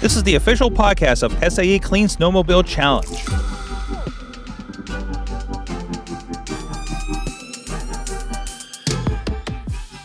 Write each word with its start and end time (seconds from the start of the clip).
This 0.00 0.16
is 0.16 0.22
the 0.22 0.36
official 0.36 0.70
podcast 0.70 1.22
of 1.22 1.52
SAE 1.52 1.78
Clean 1.78 2.06
Snowmobile 2.06 2.64
Challenge. 2.64 3.39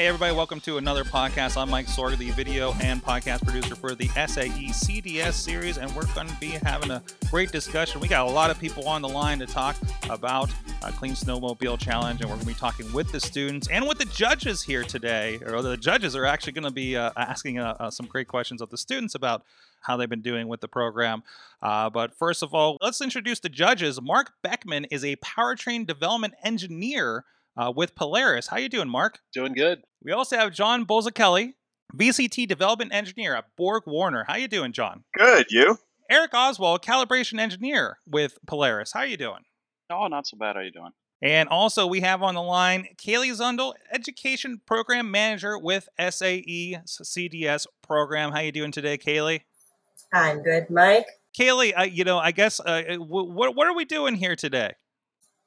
Hey, 0.06 0.10
everybody, 0.10 0.36
welcome 0.36 0.60
to 0.60 0.78
another 0.78 1.04
podcast. 1.04 1.60
I'm 1.60 1.68
Mike 1.68 1.88
Sorg, 1.88 2.20
the 2.20 2.30
video 2.30 2.74
and 2.74 3.04
podcast 3.04 3.44
producer 3.44 3.74
for 3.74 3.96
the 3.96 4.06
SAE 4.10 4.70
CDS 4.70 5.34
series, 5.34 5.80
and 5.80 5.92
we're 5.96 6.06
going 6.14 6.28
to 6.28 6.36
be 6.36 6.50
having 6.50 6.92
a 6.92 7.02
great 7.32 7.52
discussion. 7.52 8.00
We 8.00 8.08
got 8.08 8.28
a 8.28 8.30
lot 8.30 8.52
of 8.52 8.60
people 8.60 8.88
on 8.88 9.02
the 9.02 9.10
line 9.10 9.40
to 9.40 9.48
talk 9.48 9.76
about 10.12 10.52
a 10.84 10.92
Clean 10.92 11.14
Snowmobile 11.14 11.80
Challenge, 11.80 12.22
and 12.22 12.30
we're 12.30 12.36
going 12.36 12.46
to 12.46 12.54
be 12.54 12.60
talking 12.60 12.94
with 12.94 13.12
the 13.12 13.20
students 13.20 13.68
and 13.70 13.88
with 13.88 13.98
the 13.98 14.06
judges 14.06 14.62
here 14.62 14.84
today. 14.84 15.40
Or 15.44 15.64
the 15.64 15.76
judges 15.76 16.16
are 16.16 16.26
actually 16.26 16.54
going 16.54 16.66
to 16.66 16.72
be 16.72 16.96
uh, 16.96 17.10
asking 17.18 17.58
uh, 17.58 17.76
uh, 17.80 17.90
some 17.90 18.06
great 18.06 18.28
questions 18.28 18.62
of 18.62 18.70
the 18.70 18.78
students 18.78 19.16
about 19.16 19.42
how 19.82 19.98
they've 19.98 20.08
been 20.08 20.22
doing 20.22 20.48
with 20.48 20.62
the 20.62 20.68
program. 20.68 21.24
Uh, 21.64 21.90
but 21.90 22.14
first 22.14 22.44
of 22.44 22.54
all, 22.54 22.78
let's 22.80 23.02
introduce 23.02 23.40
the 23.40 23.50
judges. 23.50 24.00
Mark 24.00 24.34
Beckman 24.44 24.86
is 24.86 25.04
a 25.04 25.16
powertrain 25.16 25.88
development 25.88 26.36
engineer 26.44 27.26
uh, 27.58 27.72
with 27.76 27.96
Polaris. 27.96 28.48
How 28.48 28.58
you 28.58 28.70
doing, 28.70 28.90
Mark? 28.90 29.20
Doing 29.34 29.54
good. 29.54 29.84
We 30.04 30.12
also 30.12 30.38
have 30.38 30.54
John 30.54 30.86
Bozakelli, 30.86 31.54
VCT 31.96 32.48
development 32.48 32.94
engineer 32.94 33.36
at 33.36 33.46
Borg 33.58 33.84
Warner. 33.86 34.26
How 34.28 34.36
you 34.36 34.48
doing, 34.48 34.72
John? 34.72 35.04
Good. 35.18 35.48
You? 35.50 35.78
Eric 36.10 36.34
Oswald, 36.34 36.84
calibration 36.84 37.40
engineer 37.40 37.98
with 38.06 38.38
Polaris. 38.46 38.92
How 38.94 39.04
you 39.04 39.18
doing? 39.18 39.44
Oh, 39.90 40.08
not 40.08 40.28
so 40.28 40.38
bad. 40.38 40.56
How 40.56 40.62
you 40.62 40.72
doing? 40.72 40.92
And 41.22 41.50
also, 41.50 41.88
we 41.88 42.02
have 42.02 42.22
on 42.22 42.36
the 42.36 42.42
line 42.42 42.88
Kaylee 42.98 43.32
Zundel, 43.36 43.74
Education 43.92 44.62
Program 44.66 45.10
Manager 45.10 45.58
with 45.58 45.88
SAE 45.98 46.78
CDS 46.86 47.66
program. 47.82 48.32
How 48.32 48.42
you 48.42 48.52
doing 48.52 48.72
today, 48.72 48.98
Kaylee? 48.98 49.42
I'm 50.14 50.44
good, 50.44 50.70
Mike. 50.70 51.08
Kaylee, 51.38 51.74
uh, 51.78 51.84
you 51.84 52.04
know, 52.04 52.20
I 52.20 52.32
guess 52.32 52.60
uh, 52.60 52.82
w- 52.82 53.32
what 53.32 53.56
what 53.56 53.68
are 53.68 53.76
we 53.76 53.86
doing 53.86 54.16
here 54.16 54.36
today? 54.36 54.74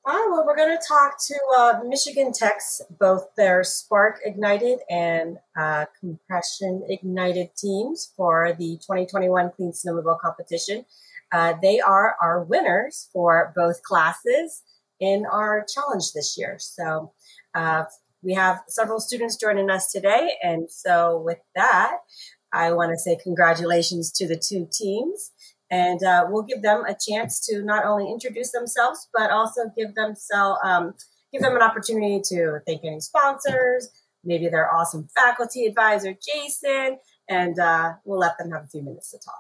Oh, 0.07 0.29
well, 0.31 0.47
we're 0.47 0.57
going 0.57 0.77
to 0.77 0.87
talk 0.87 1.19
to 1.27 1.35
uh, 1.59 1.81
Michigan 1.87 2.33
Tech's 2.33 2.81
both 2.99 3.27
their 3.37 3.63
Spark 3.63 4.21
Ignited 4.25 4.79
and 4.89 5.39
uh, 5.59 5.87
Compression 6.01 6.87
Ignited 6.89 7.51
teams 7.57 8.13
for 8.17 8.55
the 8.59 8.77
2021 8.77 9.51
Clean 9.55 9.73
Snowmobile 9.73 10.19
Competition. 10.21 10.87
Uh, 11.31 11.55
they 11.61 11.81
are 11.81 12.17
our 12.23 12.43
winners 12.43 13.11
for 13.13 13.53
both 13.55 13.83
classes 13.83 14.63
in 14.99 15.27
our 15.31 15.67
challenge 15.73 16.13
this 16.15 16.37
year. 16.39 16.57
So 16.59 17.13
uh, 17.55 17.85
we 18.23 18.35
have 18.35 18.63
several 18.69 19.01
students 19.01 19.37
joining 19.37 19.69
us 19.69 19.93
today. 19.93 20.37
And 20.43 20.71
so 20.71 21.21
with 21.23 21.39
that, 21.55 21.99
I 22.53 22.73
want 22.73 22.93
to 22.93 22.99
say 22.99 23.19
congratulations 23.23 24.11
to 24.13 24.27
the 24.27 24.37
two 24.39 24.69
teams 24.73 25.33
and 25.71 26.03
uh, 26.03 26.27
we'll 26.29 26.43
give 26.43 26.63
them 26.63 26.85
a 26.87 26.95
chance 26.95 27.45
to 27.47 27.63
not 27.63 27.85
only 27.85 28.11
introduce 28.11 28.53
themselves 28.53 29.09
but 29.13 29.31
also 29.31 29.63
give 29.77 29.95
them 29.95 30.15
um, 30.65 30.95
give 31.33 31.43
them 31.43 31.55
an 31.57 31.63
opportunity 31.63 32.21
to 32.25 32.59
thank 32.67 32.85
any 32.85 33.01
sponsors. 33.01 33.91
Maybe 34.25 34.49
their 34.49 34.73
awesome 34.73 35.09
faculty 35.15 35.67
advisor 35.67 36.15
jason 36.15 36.99
and 37.29 37.59
uh, 37.59 37.95
we'll 38.05 38.19
let 38.19 38.39
them 38.39 38.51
have 38.51 38.65
a 38.65 38.69
few 38.69 38.83
minutes 38.83 39.11
to 39.11 39.19
talk. 39.19 39.35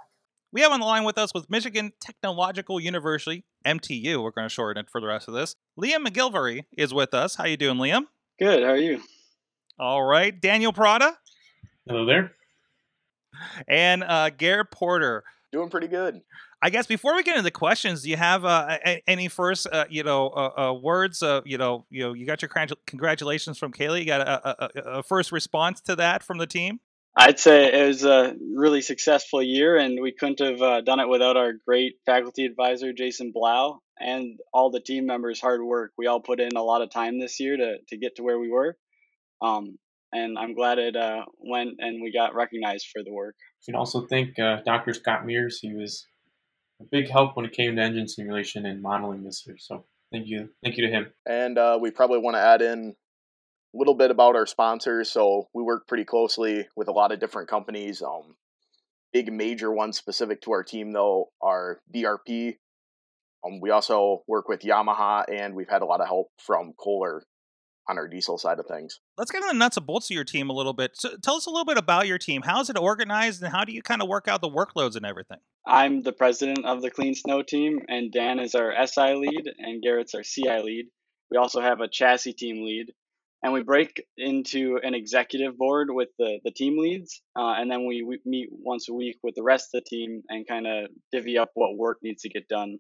We 0.53 0.63
have 0.63 0.73
on 0.73 0.81
the 0.81 0.87
line 0.87 1.05
with 1.05 1.19
us 1.19 1.33
with 1.35 1.51
michigan 1.51 1.93
technological 2.01 2.81
university 2.81 3.45
mtu 3.67 4.23
we're 4.23 4.31
going 4.31 4.47
to 4.47 4.55
shorten 4.55 4.85
it 4.85 4.91
for 4.91 5.01
the 5.01 5.07
rest 5.07 5.29
of 5.29 5.35
this. 5.35 5.55
Liam 5.81 6.07
mcgilvery 6.07 6.65
is 6.77 6.95
with 6.95 7.15
us. 7.15 7.37
How 7.37 7.45
you 7.47 7.57
doing 7.57 7.79
liam? 7.79 8.03
Good. 8.39 8.63
How 8.63 8.71
are 8.71 8.77
you? 8.77 9.03
All 9.79 10.03
right. 10.03 10.39
Daniel 10.39 10.73
prada? 10.73 11.17
Hello 11.87 12.05
there. 12.05 12.33
And 13.67 14.05
uh, 14.05 14.31
garrett 14.31 14.71
porter 14.71 15.25
Doing 15.51 15.71
pretty 15.71 15.89
good. 15.89 16.21
I 16.61 16.69
guess 16.69 16.87
before 16.87 17.15
we 17.17 17.23
get 17.23 17.33
into 17.33 17.43
the 17.43 17.51
questions, 17.51 18.03
do 18.03 18.11
you 18.11 18.17
have 18.19 18.45
uh, 18.45 18.77
any 19.07 19.29
first, 19.29 19.67
uh, 19.73 19.87
you 19.89 20.03
know, 20.03 20.29
uh, 20.29 20.69
uh 20.69 20.73
words? 20.75 21.23
you 21.45 21.57
know, 21.57 21.87
you 21.91 22.03
know, 22.03 22.13
you 22.13 22.27
got 22.27 22.43
your 22.43 22.51
congratulations 22.87 23.57
from 23.59 23.73
Kaylee. 23.73 24.01
You 24.01 24.07
got 24.07 24.21
a, 24.21 24.63
a, 24.63 24.99
a, 24.99 25.03
first 25.03 25.33
response 25.33 25.81
to 25.83 25.97
that 25.97 26.23
from 26.23 26.37
the 26.37 26.47
team? 26.47 26.81
I'd 27.17 27.41
say 27.41 27.73
it 27.73 27.87
was 27.87 28.05
a 28.05 28.37
really 28.55 28.83
successful 28.83 29.43
year, 29.43 29.77
and 29.77 30.01
we 30.01 30.13
couldn't 30.13 30.41
have 30.41 30.63
uh, 30.63 30.81
done 30.83 31.01
it 31.01 31.09
without 31.09 31.37
our 31.37 31.53
great 31.67 31.97
faculty 32.07 32.45
advisor, 32.45 32.93
Jason 32.93 33.33
Blau, 33.35 33.81
and 33.99 34.39
all 34.53 34.71
the 34.71 34.81
team 34.81 35.07
members' 35.07 35.41
hard 35.41 35.63
work. 35.63 35.93
We 35.97 36.07
all 36.07 36.21
put 36.21 36.41
in 36.41 36.57
a 36.57 36.63
lot 36.63 36.83
of 36.83 36.91
time 36.91 37.19
this 37.19 37.41
year 37.41 37.57
to 37.57 37.79
to 37.89 37.97
get 37.97 38.17
to 38.17 38.23
where 38.23 38.39
we 38.39 38.51
were. 38.51 38.77
Um, 39.41 39.79
and 40.13 40.39
I'm 40.39 40.55
glad 40.55 40.79
it 40.79 40.97
uh, 40.97 41.25
went 41.39 41.77
and 41.79 42.03
we 42.03 42.13
got 42.13 42.35
recognized 42.35 42.89
for 42.93 43.03
the 43.03 43.13
work. 43.13 43.37
You 43.67 43.73
can 43.73 43.79
also 43.79 44.07
thank 44.07 44.39
uh, 44.39 44.59
Dr. 44.65 44.95
Scott 44.95 45.27
Mears. 45.27 45.59
He 45.61 45.75
was 45.75 46.07
a 46.81 46.85
big 46.85 47.09
help 47.09 47.37
when 47.37 47.45
it 47.45 47.53
came 47.53 47.77
to 47.77 47.83
engine 47.83 48.09
simulation 48.09 48.67
and 48.67 48.81
modeling 48.81 49.25
this 49.25 49.45
year. 49.47 49.57
So 49.59 49.85
thank 50.13 50.27
you, 50.27 50.49
thank 50.63 50.77
you 50.77 50.87
to 50.87 50.93
him. 50.93 51.13
And 51.27 51.59
uh, 51.59 51.79
we 51.81 51.91
probably 51.91 52.19
want 52.19 52.37
to 52.37 52.41
add 52.41 52.63
in 52.63 52.95
a 53.75 53.79
little 53.79 53.95
bit 53.95 54.11
about 54.11 54.37
our 54.37 54.47
sponsors. 54.47 55.11
So 55.11 55.49
we 55.53 55.63
work 55.63 55.87
pretty 55.87 56.05
closely 56.05 56.69
with 56.77 56.89
a 56.89 56.93
lot 56.93 57.13
of 57.13 57.21
different 57.21 57.49
companies. 57.49 58.03
Um, 58.03 58.37
big 59.13 59.33
major 59.33 59.73
ones 59.73 59.99
specific 59.99 60.41
to 60.43 60.53
our 60.53 60.63
team 60.63 60.93
though 60.93 61.31
are 61.43 61.81
BRP. 61.95 62.57
Um, 63.45 63.61
we 63.61 63.71
also 63.71 64.25
work 64.27 64.49
with 64.49 64.63
Yamaha, 64.63 65.25
and 65.33 65.55
we've 65.55 65.69
had 65.69 65.83
a 65.83 65.85
lot 65.85 66.01
of 66.01 66.09
help 66.09 66.29
from 66.39 66.73
Kohler 66.77 67.23
on 67.89 67.99
our 67.99 68.07
diesel 68.07 68.39
side 68.39 68.59
of 68.59 68.67
things. 68.67 69.01
Let's 69.17 69.31
get 69.31 69.39
into 69.39 69.53
the 69.53 69.59
nuts 69.59 69.77
and 69.77 69.87
bolts 69.87 70.11
of 70.11 70.15
your 70.15 70.25
team 70.25 70.51
a 70.51 70.53
little 70.53 70.75
bit. 70.75 70.93
So 70.95 71.17
tell 71.23 71.37
us 71.37 71.47
a 71.47 71.51
little 71.51 71.65
bit 71.65 71.79
about 71.79 72.07
your 72.07 72.19
team. 72.19 72.43
How 72.43 72.61
is 72.61 72.71
it 72.71 72.79
organized, 72.79 73.43
and 73.43 73.53
how 73.53 73.65
do 73.65 73.73
you 73.73 73.83
kind 73.83 74.03
of 74.03 74.09
work 74.09 74.29
out 74.29 74.41
the 74.41 74.49
workloads 74.49 74.97
and 74.97 75.07
everything? 75.07 75.39
I'm 75.67 76.03
the 76.03 76.13
president 76.13 76.65
of 76.65 76.83
the 76.83 76.91
Clean 76.91 77.15
Snow 77.15 77.43
team, 77.43 77.81
and 77.89 78.13
Dan 78.13 78.39
is 78.39 78.55
our 78.55 78.73
SI 78.87 79.15
lead, 79.15 79.51
and 79.59 79.83
Garrett's 79.83 80.15
our 80.15 80.23
CI 80.23 80.63
lead. 80.63 80.87
We 81.31 81.37
also 81.37 81.61
have 81.61 81.81
a 81.81 81.89
chassis 81.89 82.33
team 82.33 82.65
lead, 82.65 82.93
and 83.43 83.53
we 83.53 83.63
break 83.63 84.03
into 84.17 84.79
an 84.83 84.95
executive 84.95 85.57
board 85.57 85.89
with 85.91 86.09
the, 86.19 86.41
the 86.45 86.51
team 86.51 86.79
leads, 86.79 87.23
uh, 87.37 87.53
and 87.53 87.71
then 87.71 87.87
we, 87.87 88.03
we 88.03 88.19
meet 88.25 88.49
once 88.51 88.89
a 88.89 88.95
week 88.95 89.19
with 89.23 89.35
the 89.35 89.43
rest 89.43 89.75
of 89.75 89.83
the 89.83 89.89
team 89.89 90.23
and 90.29 90.49
kind 90.49 90.67
of 90.67 90.91
divvy 91.13 91.39
up 91.39 91.51
what 91.55 91.77
work 91.77 91.99
needs 92.03 92.23
to 92.23 92.29
get 92.29 92.49
done. 92.49 92.79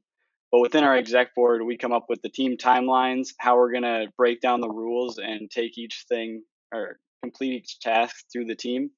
But 0.50 0.60
within 0.60 0.84
our 0.84 0.97
exec 0.97 1.34
board, 1.34 1.62
we 1.62 1.76
come 1.76 1.92
up 1.92 2.06
with 2.09 2.22
the 2.22 2.31
team 2.31 2.56
timelines, 2.56 3.34
how 3.38 3.56
we're 3.56 3.70
going 3.70 3.82
to 3.82 4.06
break 4.16 4.41
down 4.41 4.60
the 4.60 4.70
rules 4.70 5.19
and 5.19 5.50
take 5.50 5.76
each 5.76 6.06
thing 6.09 6.42
or 6.72 6.98
complete 7.22 7.53
each 7.53 7.81
task 7.81 8.25
through 8.32 8.47
the 8.47 8.54
team, 8.54 8.91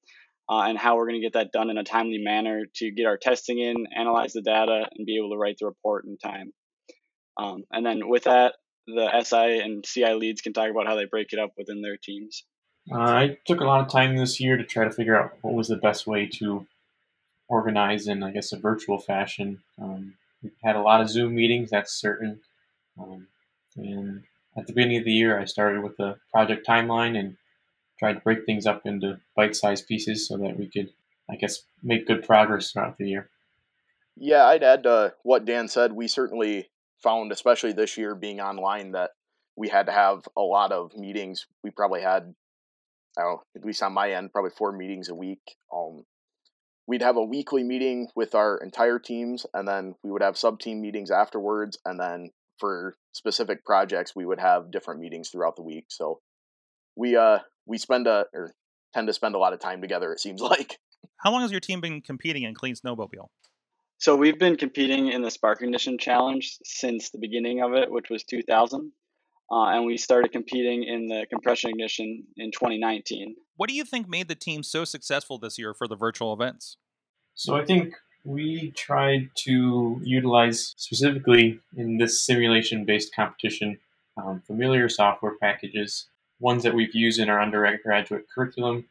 uh, 0.48 0.62
and 0.62 0.78
how 0.78 0.96
we're 0.96 1.06
going 1.06 1.20
to 1.20 1.26
get 1.26 1.32
that 1.32 1.52
done 1.52 1.70
in 1.70 1.78
a 1.78 1.84
timely 1.84 2.18
manner 2.18 2.62
to 2.76 2.90
get 2.92 3.06
our 3.06 3.16
testing 3.16 3.58
in, 3.58 3.86
analyze 3.96 4.32
the 4.32 4.42
data, 4.42 4.88
and 4.96 5.06
be 5.06 5.16
able 5.16 5.30
to 5.30 5.36
write 5.36 5.56
the 5.58 5.66
report 5.66 6.04
in 6.04 6.16
time. 6.18 6.52
Um, 7.36 7.64
and 7.72 7.84
then 7.84 8.08
with 8.08 8.24
that, 8.24 8.54
the 8.86 9.08
SI 9.22 9.60
and 9.60 9.84
CI 9.84 10.14
leads 10.14 10.42
can 10.42 10.52
talk 10.52 10.70
about 10.70 10.86
how 10.86 10.96
they 10.96 11.04
break 11.04 11.32
it 11.32 11.38
up 11.38 11.52
within 11.56 11.80
their 11.82 11.96
teams. 11.96 12.44
Uh, 12.92 12.98
I 12.98 13.38
took 13.46 13.60
a 13.60 13.64
lot 13.64 13.80
of 13.80 13.88
time 13.88 14.16
this 14.16 14.40
year 14.40 14.56
to 14.56 14.64
try 14.64 14.84
to 14.84 14.90
figure 14.90 15.18
out 15.18 15.32
what 15.42 15.54
was 15.54 15.68
the 15.68 15.76
best 15.76 16.06
way 16.06 16.26
to 16.26 16.66
organize 17.48 18.06
in, 18.06 18.22
I 18.22 18.30
guess, 18.30 18.52
a 18.52 18.58
virtual 18.58 18.98
fashion. 18.98 19.62
Um, 19.80 20.14
we 20.42 20.50
had 20.62 20.76
a 20.76 20.82
lot 20.82 21.00
of 21.00 21.08
Zoom 21.10 21.34
meetings, 21.34 21.70
that's 21.70 22.00
certain. 22.00 22.40
Um, 22.98 23.26
and 23.76 24.22
at 24.56 24.66
the 24.66 24.72
beginning 24.72 24.98
of 24.98 25.04
the 25.04 25.12
year, 25.12 25.38
I 25.38 25.44
started 25.44 25.82
with 25.82 25.96
the 25.96 26.16
project 26.32 26.66
timeline 26.66 27.18
and 27.18 27.36
tried 27.98 28.14
to 28.14 28.20
break 28.20 28.46
things 28.46 28.66
up 28.66 28.82
into 28.84 29.20
bite-sized 29.36 29.86
pieces 29.86 30.26
so 30.26 30.36
that 30.38 30.58
we 30.58 30.68
could, 30.68 30.90
I 31.30 31.36
guess, 31.36 31.62
make 31.82 32.06
good 32.06 32.24
progress 32.24 32.72
throughout 32.72 32.96
the 32.98 33.08
year. 33.08 33.28
Yeah, 34.16 34.46
I'd 34.46 34.62
add 34.62 34.82
to 34.84 35.14
what 35.22 35.44
Dan 35.44 35.68
said. 35.68 35.92
We 35.92 36.08
certainly 36.08 36.70
found, 37.02 37.32
especially 37.32 37.72
this 37.72 37.96
year 37.96 38.14
being 38.14 38.40
online, 38.40 38.92
that 38.92 39.10
we 39.56 39.68
had 39.68 39.86
to 39.86 39.92
have 39.92 40.26
a 40.36 40.42
lot 40.42 40.72
of 40.72 40.96
meetings. 40.96 41.46
We 41.62 41.70
probably 41.70 42.02
had, 42.02 42.34
I 43.18 43.22
don't 43.22 43.32
know, 43.32 43.42
at 43.56 43.64
least 43.64 43.82
on 43.82 43.92
my 43.92 44.12
end, 44.12 44.32
probably 44.32 44.50
four 44.50 44.72
meetings 44.72 45.08
a 45.08 45.14
week. 45.14 45.56
Um, 45.74 46.04
we'd 46.90 47.02
have 47.02 47.16
a 47.16 47.22
weekly 47.22 47.62
meeting 47.62 48.08
with 48.16 48.34
our 48.34 48.56
entire 48.56 48.98
teams 48.98 49.46
and 49.54 49.68
then 49.68 49.94
we 50.02 50.10
would 50.10 50.22
have 50.22 50.36
sub 50.36 50.58
team 50.58 50.80
meetings 50.80 51.12
afterwards 51.12 51.78
and 51.84 52.00
then 52.00 52.30
for 52.58 52.96
specific 53.12 53.64
projects 53.64 54.16
we 54.16 54.26
would 54.26 54.40
have 54.40 54.72
different 54.72 54.98
meetings 54.98 55.28
throughout 55.28 55.54
the 55.54 55.62
week. 55.62 55.84
So 55.88 56.18
we 56.96 57.14
uh 57.14 57.38
we 57.64 57.78
spend 57.78 58.08
a 58.08 58.24
or 58.34 58.52
tend 58.92 59.06
to 59.06 59.12
spend 59.12 59.36
a 59.36 59.38
lot 59.38 59.52
of 59.52 59.60
time 59.60 59.80
together 59.80 60.12
it 60.12 60.18
seems 60.18 60.40
like. 60.52 60.78
How 61.18 61.30
long 61.30 61.42
has 61.42 61.52
your 61.52 61.60
team 61.60 61.80
been 61.80 62.00
competing 62.00 62.42
in 62.42 62.56
clean 62.56 62.74
snowmobile? 62.74 63.28
So 63.98 64.16
we've 64.16 64.38
been 64.38 64.56
competing 64.56 65.12
in 65.12 65.22
the 65.22 65.30
spark 65.30 65.62
ignition 65.62 65.96
challenge 65.96 66.56
since 66.64 67.10
the 67.10 67.18
beginning 67.18 67.62
of 67.62 67.72
it 67.72 67.88
which 67.88 68.10
was 68.10 68.24
2000 68.24 68.90
uh, 69.50 69.66
and 69.66 69.84
we 69.84 69.96
started 69.96 70.32
competing 70.32 70.84
in 70.84 71.06
the 71.06 71.26
compression 71.28 71.70
ignition 71.70 72.24
in 72.36 72.50
2019. 72.52 73.36
What 73.56 73.68
do 73.68 73.74
you 73.74 73.84
think 73.84 74.08
made 74.08 74.28
the 74.28 74.34
team 74.34 74.62
so 74.62 74.84
successful 74.84 75.38
this 75.38 75.58
year 75.58 75.74
for 75.74 75.88
the 75.88 75.96
virtual 75.96 76.32
events? 76.32 76.76
So 77.34 77.56
I 77.56 77.64
think 77.64 77.94
we 78.24 78.70
tried 78.72 79.30
to 79.34 80.00
utilize 80.04 80.74
specifically 80.76 81.60
in 81.76 81.98
this 81.98 82.20
simulation 82.20 82.84
based 82.84 83.14
competition 83.14 83.78
um, 84.16 84.42
familiar 84.46 84.88
software 84.88 85.36
packages, 85.40 86.06
ones 86.40 86.62
that 86.62 86.74
we've 86.74 86.94
used 86.94 87.18
in 87.18 87.28
our 87.28 87.40
undergraduate 87.40 88.26
curriculum, 88.28 88.86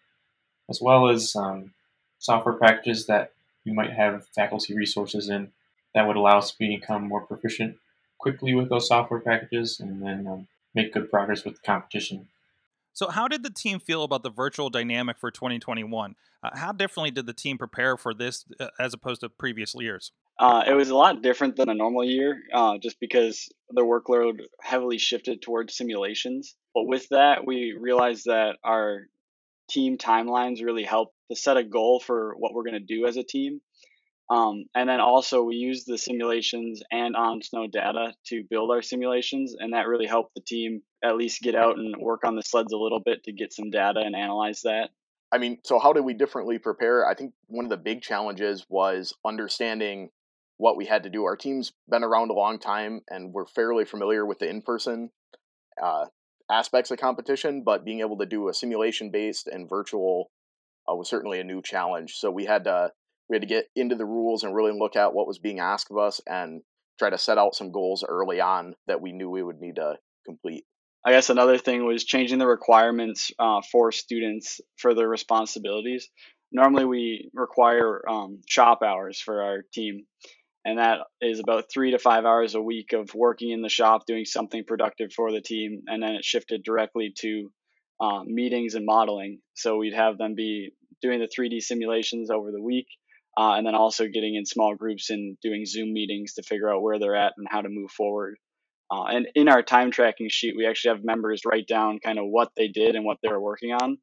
as 0.69 0.81
well 0.81 1.09
as 1.09 1.35
um, 1.35 1.73
software 2.17 2.55
packages 2.55 3.05
that 3.07 3.31
we 3.65 3.71
might 3.71 3.91
have 3.91 4.27
faculty 4.27 4.75
resources 4.75 5.29
in 5.29 5.51
that 5.93 6.07
would 6.07 6.15
allow 6.15 6.37
us 6.37 6.51
to 6.51 6.57
become 6.57 7.07
more 7.07 7.21
proficient 7.21 7.77
quickly 8.19 8.53
with 8.53 8.69
those 8.69 8.87
software 8.87 9.19
packages 9.19 9.79
and 9.79 10.01
then 10.01 10.27
um, 10.27 10.47
make 10.75 10.93
good 10.93 11.09
progress 11.09 11.43
with 11.43 11.55
the 11.55 11.61
competition. 11.61 12.27
So, 12.93 13.09
how 13.09 13.27
did 13.27 13.43
the 13.43 13.49
team 13.49 13.79
feel 13.79 14.03
about 14.03 14.23
the 14.23 14.29
virtual 14.29 14.69
dynamic 14.69 15.17
for 15.17 15.31
2021? 15.31 16.15
Uh, 16.41 16.49
how 16.53 16.71
differently 16.71 17.11
did 17.11 17.25
the 17.25 17.33
team 17.33 17.57
prepare 17.57 17.97
for 17.97 18.13
this 18.13 18.45
uh, 18.59 18.67
as 18.79 18.93
opposed 18.93 19.21
to 19.21 19.29
previous 19.29 19.73
years? 19.75 20.11
Uh, 20.37 20.63
it 20.67 20.73
was 20.73 20.89
a 20.89 20.95
lot 20.95 21.21
different 21.21 21.55
than 21.57 21.69
a 21.69 21.73
normal 21.73 22.03
year, 22.03 22.41
uh, 22.53 22.77
just 22.77 22.99
because 22.99 23.49
the 23.71 23.81
workload 23.81 24.39
heavily 24.61 24.97
shifted 24.97 25.41
towards 25.41 25.75
simulations. 25.75 26.55
But 26.73 26.87
with 26.87 27.07
that, 27.09 27.45
we 27.45 27.75
realized 27.77 28.25
that 28.25 28.57
our 28.63 29.07
team 29.69 29.97
timelines 29.97 30.63
really 30.63 30.83
help 30.83 31.13
to 31.29 31.35
set 31.35 31.57
a 31.57 31.63
goal 31.63 31.99
for 31.99 32.35
what 32.37 32.53
we're 32.53 32.63
going 32.63 32.73
to 32.73 32.79
do 32.79 33.05
as 33.05 33.17
a 33.17 33.23
team. 33.23 33.61
Um, 34.29 34.65
and 34.75 34.87
then 34.87 34.99
also 34.99 35.43
we 35.43 35.55
use 35.55 35.85
the 35.85 35.97
simulations 35.97 36.83
and 36.91 37.15
on 37.15 37.41
snow 37.41 37.65
data 37.65 38.13
to 38.27 38.43
build 38.49 38.69
our 38.69 38.83
simulations, 38.83 39.55
and 39.57 39.73
that 39.73 39.87
really 39.87 40.05
helped 40.05 40.35
the 40.35 40.41
team 40.41 40.81
at 41.03 41.17
least 41.17 41.41
get 41.41 41.55
out 41.55 41.77
and 41.77 41.95
work 41.97 42.21
on 42.23 42.35
the 42.35 42.43
sleds 42.43 42.71
a 42.71 42.77
little 42.77 42.99
bit 43.03 43.23
to 43.23 43.31
get 43.31 43.53
some 43.53 43.71
data 43.71 44.01
and 44.03 44.15
analyze 44.15 44.61
that. 44.63 44.89
I 45.31 45.37
mean, 45.39 45.59
so 45.63 45.79
how 45.79 45.93
did 45.93 46.05
we 46.05 46.13
differently 46.13 46.59
prepare? 46.59 47.07
I 47.07 47.15
think 47.15 47.33
one 47.47 47.65
of 47.65 47.69
the 47.69 47.77
big 47.77 48.01
challenges 48.01 48.65
was 48.69 49.13
understanding 49.25 50.09
what 50.57 50.77
we 50.77 50.85
had 50.85 51.03
to 51.03 51.09
do. 51.09 51.23
Our 51.23 51.37
team's 51.37 51.71
been 51.87 52.03
around 52.03 52.29
a 52.29 52.33
long 52.33 52.59
time, 52.59 53.01
and 53.09 53.33
we're 53.33 53.47
fairly 53.47 53.85
familiar 53.85 54.25
with 54.25 54.39
the 54.39 54.49
in-person 54.49 55.09
uh, 55.81 56.05
aspects 56.51 56.91
of 56.91 56.99
competition, 56.99 57.63
but 57.63 57.85
being 57.85 58.01
able 58.01 58.17
to 58.17 58.25
do 58.25 58.49
a 58.49 58.53
simulation-based 58.53 59.47
and 59.47 59.69
virtual 59.69 60.29
uh, 60.87 60.95
was 60.95 61.09
certainly 61.09 61.39
a 61.39 61.43
new 61.43 61.61
challenge. 61.61 62.15
So 62.15 62.29
we 62.29 62.45
had 62.45 62.65
to 62.65 62.91
we 63.29 63.35
had 63.35 63.41
to 63.41 63.47
get 63.47 63.65
into 63.75 63.95
the 63.95 64.05
rules 64.05 64.43
and 64.43 64.55
really 64.55 64.77
look 64.77 64.95
at 64.95 65.13
what 65.13 65.27
was 65.27 65.39
being 65.39 65.59
asked 65.59 65.91
of 65.91 65.97
us 65.97 66.19
and 66.25 66.61
try 66.97 67.09
to 67.09 67.17
set 67.17 67.37
out 67.37 67.55
some 67.55 67.71
goals 67.71 68.03
early 68.07 68.41
on 68.41 68.75
that 68.87 69.01
we 69.01 69.11
knew 69.11 69.29
we 69.29 69.43
would 69.43 69.59
need 69.59 69.75
to 69.75 69.95
complete. 70.25 70.65
I 71.05 71.11
guess 71.11 71.29
another 71.29 71.57
thing 71.57 71.85
was 71.85 72.03
changing 72.03 72.39
the 72.39 72.47
requirements 72.47 73.31
uh, 73.39 73.61
for 73.71 73.91
students 73.91 74.59
for 74.77 74.93
their 74.93 75.07
responsibilities. 75.07 76.09
Normally, 76.51 76.85
we 76.85 77.29
require 77.33 78.01
um, 78.09 78.41
shop 78.47 78.79
hours 78.83 79.21
for 79.21 79.41
our 79.43 79.61
team, 79.73 80.05
and 80.65 80.77
that 80.77 80.99
is 81.21 81.39
about 81.39 81.65
three 81.71 81.91
to 81.91 81.99
five 81.99 82.25
hours 82.25 82.55
a 82.55 82.61
week 82.61 82.91
of 82.91 83.13
working 83.15 83.51
in 83.51 83.61
the 83.61 83.69
shop, 83.69 84.01
doing 84.07 84.25
something 84.25 84.65
productive 84.65 85.13
for 85.13 85.31
the 85.31 85.41
team, 85.41 85.83
and 85.87 86.03
then 86.03 86.15
it 86.15 86.25
shifted 86.25 86.63
directly 86.63 87.13
to 87.19 87.51
uh, 88.01 88.23
meetings 88.25 88.75
and 88.75 88.85
modeling. 88.85 89.39
So 89.53 89.77
we'd 89.77 89.93
have 89.93 90.17
them 90.17 90.35
be 90.35 90.71
doing 91.01 91.19
the 91.19 91.29
3D 91.29 91.61
simulations 91.61 92.29
over 92.29 92.51
the 92.51 92.61
week, 92.61 92.87
uh, 93.37 93.53
and 93.53 93.65
then 93.65 93.75
also 93.75 94.07
getting 94.07 94.35
in 94.35 94.45
small 94.45 94.75
groups 94.75 95.09
and 95.09 95.37
doing 95.41 95.65
Zoom 95.65 95.93
meetings 95.93 96.33
to 96.33 96.43
figure 96.43 96.69
out 96.69 96.81
where 96.81 96.99
they're 96.99 97.15
at 97.15 97.33
and 97.37 97.47
how 97.49 97.61
to 97.61 97.69
move 97.69 97.91
forward. 97.91 98.37
Uh, 98.91 99.05
and 99.05 99.27
in 99.35 99.47
our 99.47 99.61
time 99.61 99.91
tracking 99.91 100.29
sheet, 100.29 100.55
we 100.57 100.65
actually 100.65 100.95
have 100.95 101.03
members 101.03 101.43
write 101.45 101.67
down 101.67 101.99
kind 102.03 102.17
of 102.17 102.25
what 102.27 102.49
they 102.57 102.67
did 102.67 102.95
and 102.95 103.05
what 103.05 103.17
they 103.21 103.29
were 103.29 103.41
working 103.41 103.71
on. 103.71 103.97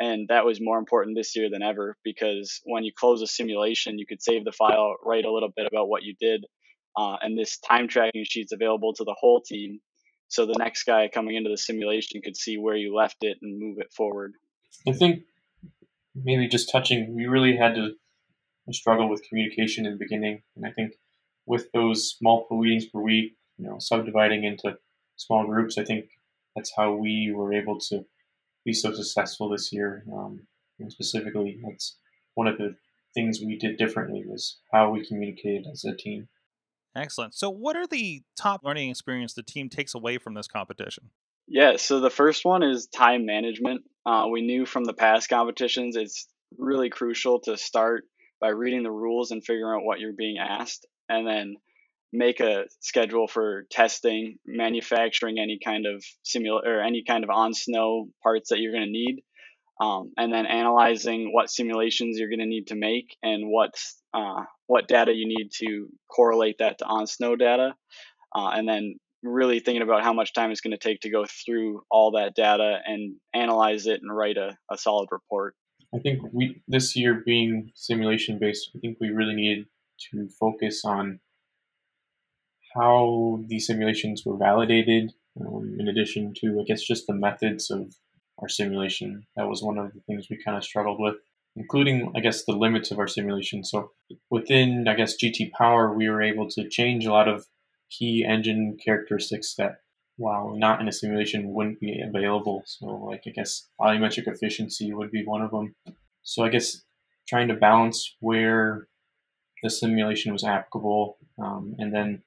And 0.00 0.28
that 0.28 0.44
was 0.44 0.60
more 0.60 0.78
important 0.78 1.16
this 1.16 1.34
year 1.34 1.50
than 1.50 1.62
ever 1.62 1.96
because 2.04 2.60
when 2.64 2.84
you 2.84 2.92
close 2.96 3.20
a 3.20 3.26
simulation, 3.26 3.98
you 3.98 4.06
could 4.06 4.22
save 4.22 4.44
the 4.44 4.52
file, 4.52 4.94
write 5.04 5.24
a 5.24 5.32
little 5.32 5.50
bit 5.54 5.66
about 5.66 5.88
what 5.88 6.04
you 6.04 6.14
did. 6.20 6.44
Uh, 6.96 7.16
and 7.20 7.36
this 7.36 7.58
time 7.58 7.88
tracking 7.88 8.24
sheet's 8.24 8.52
available 8.52 8.94
to 8.94 9.04
the 9.04 9.16
whole 9.18 9.40
team. 9.40 9.80
So 10.28 10.46
the 10.46 10.56
next 10.58 10.84
guy 10.84 11.08
coming 11.12 11.34
into 11.34 11.50
the 11.50 11.56
simulation 11.56 12.20
could 12.22 12.36
see 12.36 12.58
where 12.58 12.76
you 12.76 12.94
left 12.94 13.16
it 13.22 13.38
and 13.42 13.58
move 13.58 13.78
it 13.80 13.92
forward. 13.92 14.34
I 14.86 14.92
think 14.92 15.22
maybe 16.14 16.46
just 16.46 16.70
touching, 16.70 17.16
we 17.16 17.26
really 17.26 17.56
had 17.56 17.74
to 17.74 17.94
struggle 18.74 19.08
with 19.08 19.22
communication 19.28 19.86
in 19.86 19.92
the 19.92 19.98
beginning. 19.98 20.42
And 20.56 20.66
I 20.66 20.70
think 20.70 20.94
with 21.46 21.70
those 21.72 22.16
multiple 22.20 22.60
meetings 22.60 22.86
per 22.86 23.00
week, 23.00 23.36
you 23.56 23.66
know, 23.66 23.78
subdividing 23.78 24.44
into 24.44 24.76
small 25.16 25.46
groups, 25.46 25.78
I 25.78 25.84
think 25.84 26.06
that's 26.54 26.72
how 26.76 26.94
we 26.94 27.32
were 27.34 27.52
able 27.52 27.78
to 27.88 28.04
be 28.64 28.72
so 28.72 28.92
successful 28.92 29.48
this 29.48 29.72
year. 29.72 30.04
Um, 30.12 30.40
specifically, 30.88 31.58
that's 31.64 31.96
one 32.34 32.46
of 32.46 32.58
the 32.58 32.76
things 33.14 33.40
we 33.40 33.56
did 33.56 33.78
differently 33.78 34.24
was 34.26 34.58
how 34.72 34.90
we 34.90 35.06
communicated 35.06 35.66
as 35.70 35.84
a 35.84 35.96
team. 35.96 36.28
Excellent. 36.96 37.34
So, 37.34 37.50
what 37.50 37.76
are 37.76 37.86
the 37.86 38.22
top 38.36 38.62
learning 38.64 38.90
experience 38.90 39.34
the 39.34 39.42
team 39.42 39.68
takes 39.68 39.94
away 39.94 40.18
from 40.18 40.34
this 40.34 40.48
competition? 40.48 41.10
Yeah, 41.46 41.76
so 41.76 42.00
the 42.00 42.10
first 42.10 42.44
one 42.44 42.62
is 42.62 42.86
time 42.86 43.24
management. 43.24 43.82
Uh, 44.04 44.26
we 44.30 44.42
knew 44.42 44.66
from 44.66 44.84
the 44.84 44.92
past 44.92 45.28
competitions 45.28 45.96
it's 45.96 46.28
really 46.58 46.90
crucial 46.90 47.40
to 47.40 47.56
start 47.56 48.04
by 48.40 48.48
reading 48.48 48.82
the 48.82 48.90
rules 48.90 49.30
and 49.30 49.44
figuring 49.44 49.74
out 49.74 49.84
what 49.84 50.00
you're 50.00 50.12
being 50.12 50.38
asked, 50.38 50.86
and 51.08 51.26
then 51.26 51.56
make 52.12 52.40
a 52.40 52.64
schedule 52.80 53.28
for 53.28 53.66
testing, 53.70 54.38
manufacturing 54.46 55.38
any 55.38 55.58
kind 55.62 55.86
of 55.86 56.02
simula 56.24 56.64
or 56.64 56.80
any 56.80 57.04
kind 57.06 57.24
of 57.24 57.30
on 57.30 57.52
snow 57.52 58.08
parts 58.22 58.50
that 58.50 58.60
you're 58.60 58.72
going 58.72 58.86
to 58.86 58.90
need, 58.90 59.22
um, 59.80 60.12
and 60.16 60.32
then 60.32 60.46
analyzing 60.46 61.30
what 61.32 61.50
simulations 61.50 62.18
you're 62.18 62.30
going 62.30 62.38
to 62.38 62.46
need 62.46 62.68
to 62.68 62.74
make 62.74 63.16
and 63.22 63.44
what 63.46 63.74
uh, 64.14 64.42
what 64.66 64.88
data 64.88 65.12
you 65.14 65.28
need 65.28 65.50
to 65.52 65.88
correlate 66.10 66.56
that 66.58 66.78
to 66.78 66.84
on 66.86 67.06
snow 67.06 67.36
data, 67.36 67.74
uh, 68.34 68.50
and 68.54 68.68
then 68.68 68.94
really 69.22 69.60
thinking 69.60 69.82
about 69.82 70.04
how 70.04 70.12
much 70.12 70.32
time 70.32 70.50
it's 70.50 70.60
going 70.60 70.70
to 70.70 70.78
take 70.78 71.00
to 71.00 71.10
go 71.10 71.26
through 71.44 71.82
all 71.90 72.12
that 72.12 72.34
data 72.34 72.78
and 72.86 73.16
analyze 73.34 73.86
it 73.86 74.00
and 74.00 74.16
write 74.16 74.36
a, 74.36 74.56
a 74.70 74.78
solid 74.78 75.08
report. 75.10 75.54
I 75.94 75.98
think 75.98 76.20
we 76.32 76.60
this 76.68 76.94
year 76.96 77.22
being 77.24 77.72
simulation 77.74 78.38
based, 78.38 78.70
I 78.74 78.78
think 78.78 78.98
we 79.00 79.10
really 79.10 79.34
needed 79.34 79.66
to 80.10 80.28
focus 80.28 80.84
on 80.84 81.20
how 82.74 83.40
these 83.46 83.66
simulations 83.66 84.22
were 84.24 84.36
validated. 84.36 85.12
Um, 85.40 85.76
in 85.78 85.88
addition 85.88 86.34
to, 86.40 86.60
I 86.60 86.64
guess, 86.64 86.82
just 86.82 87.06
the 87.06 87.14
methods 87.14 87.70
of 87.70 87.94
our 88.38 88.48
simulation. 88.48 89.26
That 89.36 89.48
was 89.48 89.62
one 89.62 89.78
of 89.78 89.92
the 89.92 90.00
things 90.00 90.26
we 90.28 90.42
kind 90.42 90.56
of 90.56 90.64
struggled 90.64 91.00
with, 91.00 91.16
including, 91.56 92.12
I 92.16 92.20
guess, 92.20 92.44
the 92.44 92.52
limits 92.52 92.90
of 92.90 92.98
our 92.98 93.06
simulation. 93.06 93.64
So 93.64 93.92
within, 94.30 94.86
I 94.88 94.94
guess, 94.94 95.16
GT 95.16 95.52
Power, 95.52 95.92
we 95.92 96.08
were 96.08 96.22
able 96.22 96.48
to 96.50 96.68
change 96.68 97.06
a 97.06 97.12
lot 97.12 97.28
of 97.28 97.46
key 97.90 98.24
engine 98.24 98.76
characteristics 98.84 99.54
that 99.56 99.76
while 100.18 100.54
not 100.56 100.80
in 100.80 100.88
a 100.88 100.92
simulation 100.92 101.54
wouldn't 101.54 101.80
be 101.80 102.02
available. 102.06 102.62
So 102.66 102.86
like 102.86 103.22
I 103.26 103.30
guess 103.30 103.68
volumetric 103.80 104.26
efficiency 104.26 104.92
would 104.92 105.10
be 105.10 105.24
one 105.24 105.42
of 105.42 105.50
them. 105.50 105.74
So 106.22 106.44
I 106.44 106.50
guess 106.50 106.82
trying 107.26 107.48
to 107.48 107.54
balance 107.54 108.16
where 108.20 108.88
the 109.62 109.70
simulation 109.70 110.32
was 110.32 110.44
applicable 110.44 111.16
um, 111.42 111.74
and 111.78 111.94
then 111.94 112.22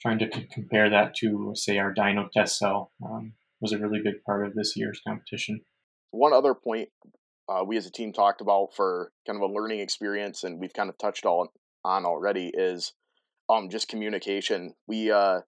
trying 0.00 0.18
to 0.18 0.28
c- 0.32 0.48
compare 0.52 0.90
that 0.90 1.14
to 1.16 1.52
say 1.54 1.78
our 1.78 1.94
dyno 1.94 2.30
test 2.30 2.58
cell 2.58 2.90
um, 3.04 3.32
was 3.60 3.72
a 3.72 3.78
really 3.78 4.00
big 4.02 4.22
part 4.24 4.46
of 4.46 4.54
this 4.54 4.76
year's 4.76 5.00
competition. 5.06 5.60
One 6.10 6.32
other 6.32 6.54
point 6.54 6.88
uh, 7.48 7.64
we 7.64 7.76
as 7.76 7.86
a 7.86 7.92
team 7.92 8.12
talked 8.12 8.40
about 8.40 8.74
for 8.74 9.12
kind 9.26 9.36
of 9.36 9.48
a 9.48 9.52
learning 9.52 9.80
experience, 9.80 10.42
and 10.42 10.60
we've 10.60 10.72
kind 10.72 10.88
of 10.88 10.98
touched 10.98 11.26
all 11.26 11.52
on 11.84 12.04
already, 12.04 12.50
is 12.52 12.92
um 13.48 13.70
just 13.70 13.88
communication. 13.88 14.74
We 14.88 15.10
uh, 15.10 15.40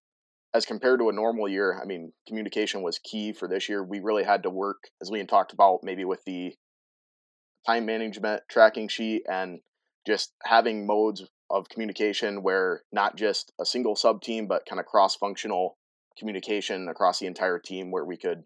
as 0.55 0.65
compared 0.65 1.01
to 1.01 1.09
a 1.09 1.13
normal 1.13 1.49
year, 1.49 1.79
I 1.81 1.85
mean, 1.85 2.13
communication 2.27 2.83
was 2.83 2.99
key 2.99 3.33
for 3.33 3.49
this 3.49 3.69
year. 3.69 3.85
We 3.85 4.01
really 4.01 4.25
had 4.25 4.43
to 4.45 4.51
work, 4.51 4.89
as 5.01 5.11
Liam 5.11 5.29
talked 5.29 5.53
about, 5.53 5.81
maybe 5.83 6.05
with 6.05 6.25
the 6.25 6.55
time 7.67 7.87
management 7.87 8.43
tracking 8.51 8.89
sheet 8.89 9.25
and 9.31 9.61
just 10.07 10.33
having 10.45 10.87
modes 10.87 11.23
of 11.51 11.69
communication 11.69 12.43
where 12.43 12.83
not 12.93 13.17
just 13.17 13.53
a 13.61 13.67
single 13.67 13.95
sub 13.95 14.23
team, 14.23 14.47
but 14.47 14.67
kind 14.67 14.81
of 14.81 14.87
cross 14.87 15.17
functional 15.17 15.77
communication 16.19 16.89
across 16.89 17.19
the 17.19 17.27
entire 17.27 17.59
team 17.59 17.91
where 17.91 18.05
we 18.05 18.17
could 18.17 18.43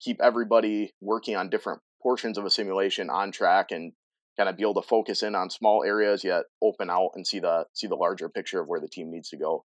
keep 0.00 0.20
everybody 0.20 0.92
working 1.00 1.36
on 1.36 1.50
different 1.50 1.80
portions 2.02 2.38
of 2.38 2.44
a 2.44 2.50
simulation 2.50 3.10
on 3.10 3.30
track 3.30 3.70
and 3.70 3.92
kind 4.36 4.48
of 4.48 4.56
be 4.56 4.62
able 4.62 4.80
to 4.80 4.88
focus 4.88 5.22
in 5.22 5.34
on 5.34 5.50
small 5.50 5.84
areas 5.84 6.24
yet 6.24 6.44
open 6.62 6.88
out 6.88 7.10
and 7.14 7.26
see 7.26 7.38
the 7.38 7.64
see 7.74 7.86
the 7.86 7.94
larger 7.94 8.28
picture 8.28 8.60
of 8.60 8.66
where 8.66 8.80
the 8.80 8.88
team 8.88 9.10
needs 9.10 9.28
to 9.28 9.36
go. 9.36 9.64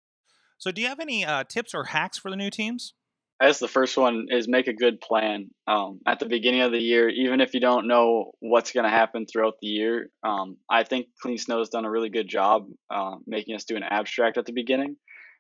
So, 0.59 0.73
do 0.73 0.83
you 0.83 0.89
have 0.89 1.01
any 1.01 1.25
uh, 1.25 1.45
tips 1.45 1.75
or 1.75 1.85
hacks 1.85 2.19
for 2.19 2.31
the 2.31 2.37
new 2.37 2.51
teams? 2.51 2.95
I 3.41 3.47
guess 3.47 3.61
the 3.61 3.69
first 3.69 3.97
one 3.97 4.27
is 4.31 4.49
make 4.49 4.67
a 4.67 4.73
good 4.73 5.01
plan 5.01 5.51
um, 5.69 6.01
at 6.05 6.19
the 6.19 6.27
beginning 6.27 6.63
of 6.63 6.73
the 6.73 6.81
year, 6.81 7.09
even 7.09 7.41
if 7.41 7.55
you 7.55 7.61
don't 7.61 7.87
know 7.87 8.33
what's 8.41 8.73
going 8.73 8.85
to 8.85 8.91
happen 8.91 9.27
throughout 9.27 9.55
the 9.63 9.69
year. 9.69 10.11
Um, 10.25 10.57
I 10.69 10.83
think 10.83 11.07
Clean 11.23 11.39
Snow 11.39 11.61
has 11.61 11.69
done 11.69 11.85
a 11.85 11.91
really 11.91 12.09
good 12.09 12.29
job 12.29 12.67
uh, 12.91 13.15
making 13.29 13.55
us 13.55 13.65
do 13.65 13.77
an 13.77 13.85
abstract 13.85 14.39
at 14.39 14.47
the 14.47 14.53
beginning, 14.53 14.97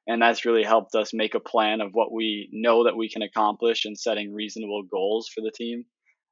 and 0.07 0.23
that's 0.23 0.45
really 0.45 0.63
helped 0.63 0.95
us 0.95 1.13
make 1.13 1.35
a 1.35 1.41
plan 1.41 1.81
of 1.81 1.91
what 1.91 2.13
we 2.13 2.49
know 2.53 2.85
that 2.85 2.97
we 2.97 3.09
can 3.11 3.23
accomplish 3.23 3.85
and 3.85 3.99
setting 3.99 4.33
reasonable 4.33 4.85
goals 4.89 5.29
for 5.29 5.41
the 5.41 5.51
team. 5.51 5.85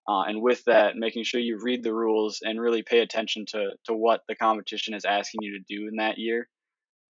Uh, 0.09 0.23
and 0.23 0.41
with 0.41 0.63
that, 0.67 0.95
making 0.95 1.25
sure 1.25 1.41
you 1.41 1.59
read 1.61 1.83
the 1.83 1.93
rules 1.93 2.39
and 2.43 2.61
really 2.61 2.85
pay 2.85 3.01
attention 3.01 3.45
to 3.49 3.71
to 3.87 3.93
what 3.93 4.21
the 4.29 4.37
competition 4.37 4.95
is 4.95 5.05
asking 5.05 5.41
you 5.43 5.59
to 5.59 5.65
do 5.69 5.89
in 5.89 5.97
that 5.97 6.17
year. 6.17 6.49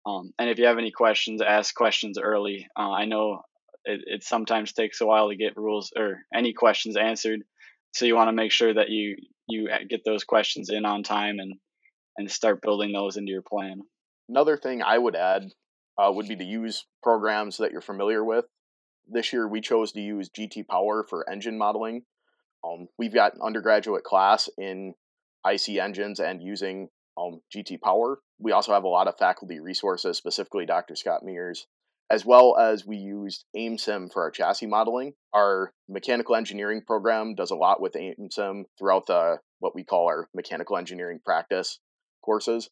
Um, 0.06 0.32
and 0.38 0.48
if 0.48 0.58
you 0.58 0.66
have 0.66 0.78
any 0.78 0.92
questions, 0.92 1.42
ask 1.42 1.75
questions 1.75 2.18
early. 2.18 2.68
Uh, 2.78 2.92
I 2.92 3.06
know 3.06 3.42
it, 3.84 4.02
it, 4.06 4.25
sometimes 4.25 4.72
takes 4.72 5.00
a 5.00 5.06
while 5.06 5.28
to 5.28 5.36
get 5.36 5.56
rules 5.56 5.92
or 5.96 6.20
any 6.32 6.52
questions 6.52 6.96
answered, 6.96 7.40
so 7.92 8.04
you 8.04 8.14
want 8.14 8.28
to 8.28 8.32
make 8.32 8.52
sure 8.52 8.72
that 8.72 8.88
you 8.88 9.16
you 9.48 9.68
get 9.88 10.04
those 10.04 10.25
questions 10.25 10.70
in 10.70 10.84
on 10.84 11.02
time 11.02 11.38
and 11.40 11.54
and 12.16 12.30
start 12.30 12.62
building 12.62 12.92
those 12.92 13.16
into 13.16 13.32
your 13.32 13.42
plan. 13.42 13.80
Another 14.28 14.56
thing 14.56 14.82
I 14.82 14.96
would 14.96 15.16
add 15.16 15.50
uh, 15.98 16.10
would 16.12 16.28
be 16.28 16.36
to 16.36 16.44
use 16.44 16.86
programs 17.02 17.58
that 17.58 17.72
you're 17.72 17.80
familiar 17.80 18.25
with. 18.25 18.44
This 19.08 19.32
year, 19.32 19.46
we 19.46 19.60
chose 19.60 19.92
to 19.92 20.00
use 20.00 20.30
GT 20.30 20.66
Power 20.66 21.04
for 21.08 21.28
engine 21.30 21.58
modeling. 21.58 22.02
Um, 22.64 22.88
we've 22.98 23.14
got 23.14 23.34
an 23.34 23.40
undergraduate 23.42 24.02
class 24.02 24.48
in 24.58 24.94
IC 25.48 25.76
engines 25.78 26.18
and 26.18 26.42
using 26.42 26.88
um, 27.18 27.40
GT 27.54 27.80
Power. 27.80 28.18
We 28.38 28.52
also 28.52 28.73
have 28.73 28.85
a 28.85 28.88
lot 28.88 29.08
of 29.08 29.18
faculty 29.18 29.61
resources, 29.61 30.16
specifically 30.16 30.66
Dr. 30.66 30.96
Scott 30.96 31.23
Mears, 31.23 31.66
as 32.11 32.25
well 32.25 32.56
as 32.58 32.87
we 32.87 32.96
used 32.96 33.44
AIMSIM 33.56 34.12
for 34.12 34.23
our 34.23 34.30
chassis 34.30 34.66
modeling. 34.66 35.14
Our 35.32 35.73
mechanical 35.88 36.37
engineering 36.37 36.82
program 36.87 37.35
does 37.35 37.50
a 37.50 37.56
lot 37.56 37.80
with 37.80 37.94
AIMSIM 37.94 38.64
throughout 38.78 39.06
the 39.06 39.38
what 39.58 39.75
we 39.75 39.85
call 39.85 40.06
our 40.06 40.28
mechanical 40.35 40.76
engineering 40.76 41.20
practice 41.25 41.78
courses. 42.23 42.68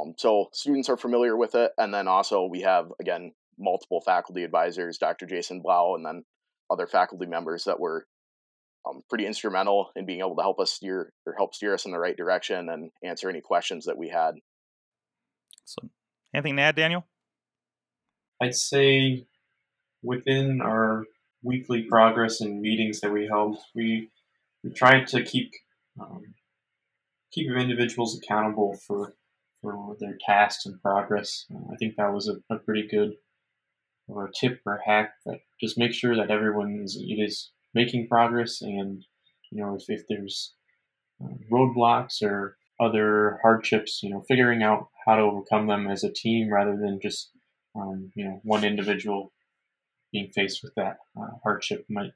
Um, 0.00 0.14
so 0.16 0.48
students 0.52 0.88
are 0.88 0.96
familiar 0.96 1.36
with 1.36 1.54
it, 1.54 1.72
and 1.76 1.92
then 1.92 2.08
also 2.08 2.46
we 2.46 2.62
have 2.62 2.86
again 3.00 3.32
multiple 3.58 4.00
faculty 4.00 4.44
advisors, 4.44 4.98
Dr. 4.98 5.26
Jason 5.26 5.60
Blau, 5.60 5.94
and 5.94 6.06
then 6.06 6.24
other 6.70 6.86
faculty 6.86 7.26
members 7.26 7.64
that 7.64 7.80
were 7.80 8.06
um, 8.88 9.02
pretty 9.08 9.26
instrumental 9.26 9.90
in 9.96 10.06
being 10.06 10.20
able 10.20 10.36
to 10.36 10.42
help 10.42 10.58
us 10.58 10.72
steer 10.72 11.12
or 11.26 11.34
help 11.36 11.54
steer 11.54 11.74
us 11.74 11.84
in 11.84 11.92
the 11.92 11.98
right 11.98 12.16
direction 12.16 12.68
and 12.68 12.90
answer 13.04 13.28
any 13.28 13.40
questions 13.40 13.86
that 13.86 13.96
we 13.96 14.08
had. 14.08 14.34
So, 15.64 15.88
anything 16.34 16.56
to 16.56 16.62
add, 16.62 16.76
Daniel? 16.76 17.06
I'd 18.40 18.54
say 18.54 19.26
within 20.02 20.60
our 20.60 21.04
weekly 21.42 21.84
progress 21.88 22.40
and 22.40 22.60
meetings 22.60 23.00
that 23.00 23.12
we 23.12 23.28
held, 23.30 23.58
we 23.74 24.10
we 24.64 24.72
tried 24.72 25.06
to 25.08 25.22
keep 25.22 25.50
um, 26.00 26.34
keep 27.32 27.50
individuals 27.50 28.18
accountable 28.18 28.76
for 28.86 29.14
for 29.60 29.96
their 30.00 30.18
tasks 30.26 30.66
and 30.66 30.80
progress. 30.82 31.46
Uh, 31.54 31.72
I 31.72 31.76
think 31.76 31.94
that 31.96 32.12
was 32.12 32.28
a, 32.28 32.54
a 32.54 32.58
pretty 32.58 32.88
good 32.88 33.12
or 34.08 34.26
a 34.26 34.32
tip 34.32 34.60
or 34.66 34.80
hack 34.84 35.12
that 35.26 35.38
just 35.60 35.78
make 35.78 35.92
sure 35.92 36.16
that 36.16 36.30
everyone 36.30 36.80
is 36.82 36.96
it 37.00 37.22
is 37.22 37.51
making 37.74 38.08
progress 38.08 38.60
and 38.60 39.04
you 39.50 39.62
know 39.62 39.74
if, 39.74 39.84
if 39.88 40.02
there's 40.08 40.54
uh, 41.22 41.34
roadblocks 41.50 42.22
or 42.22 42.56
other 42.80 43.38
hardships 43.42 44.00
you 44.02 44.10
know 44.10 44.22
figuring 44.28 44.62
out 44.62 44.88
how 45.06 45.16
to 45.16 45.22
overcome 45.22 45.66
them 45.66 45.88
as 45.88 46.04
a 46.04 46.12
team 46.12 46.52
rather 46.52 46.76
than 46.76 46.98
just 47.02 47.30
um, 47.76 48.10
you 48.14 48.24
know 48.24 48.40
one 48.42 48.64
individual 48.64 49.32
being 50.12 50.30
faced 50.34 50.60
with 50.62 50.74
that 50.76 50.96
uh, 51.20 51.30
hardship 51.42 51.84
might 51.88 52.12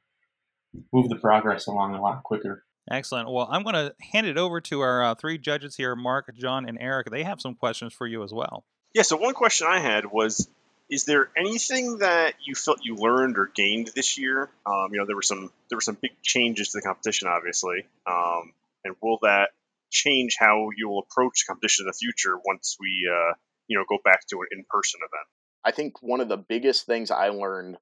move 0.92 1.08
the 1.08 1.16
progress 1.16 1.66
along 1.66 1.94
a 1.94 2.02
lot 2.02 2.22
quicker 2.22 2.64
Excellent. 2.90 3.28
Well, 3.28 3.48
I'm 3.50 3.64
going 3.64 3.74
to 3.74 3.94
hand 4.12 4.26
it 4.26 4.38
over 4.38 4.60
to 4.60 4.80
our 4.80 5.02
uh, 5.02 5.14
three 5.16 5.38
judges 5.38 5.74
here, 5.74 5.96
Mark, 5.96 6.32
John, 6.36 6.68
and 6.68 6.78
Eric. 6.80 7.10
They 7.10 7.24
have 7.24 7.40
some 7.40 7.54
questions 7.54 7.92
for 7.92 8.06
you 8.06 8.22
as 8.22 8.32
well. 8.32 8.64
Yeah, 8.94 9.02
so 9.02 9.16
one 9.16 9.34
question 9.34 9.66
I 9.68 9.80
had 9.80 10.06
was 10.06 10.48
is 10.88 11.04
there 11.04 11.30
anything 11.36 11.98
that 11.98 12.34
you 12.44 12.54
felt 12.54 12.78
you 12.82 12.96
learned 12.96 13.38
or 13.38 13.50
gained 13.54 13.90
this 13.94 14.18
year? 14.18 14.48
Um, 14.64 14.88
you 14.92 14.98
know, 14.98 15.06
there 15.06 15.16
were 15.16 15.22
some 15.22 15.50
there 15.68 15.76
were 15.76 15.82
some 15.82 15.98
big 16.00 16.12
changes 16.22 16.70
to 16.70 16.78
the 16.78 16.82
competition, 16.82 17.28
obviously, 17.28 17.86
um, 18.06 18.52
and 18.84 18.94
will 19.02 19.18
that 19.22 19.50
change 19.90 20.36
how 20.38 20.68
you 20.76 20.88
will 20.88 21.00
approach 21.10 21.44
the 21.44 21.52
competition 21.52 21.84
in 21.84 21.86
the 21.86 21.92
future 21.92 22.36
once 22.44 22.76
we 22.78 23.08
uh, 23.10 23.34
you 23.66 23.76
know 23.76 23.84
go 23.88 23.98
back 24.04 24.26
to 24.28 24.36
an 24.36 24.46
in 24.52 24.64
person 24.68 25.00
event? 25.00 25.26
I 25.64 25.72
think 25.72 26.02
one 26.02 26.20
of 26.20 26.28
the 26.28 26.36
biggest 26.36 26.86
things 26.86 27.10
I 27.10 27.28
learned 27.28 27.76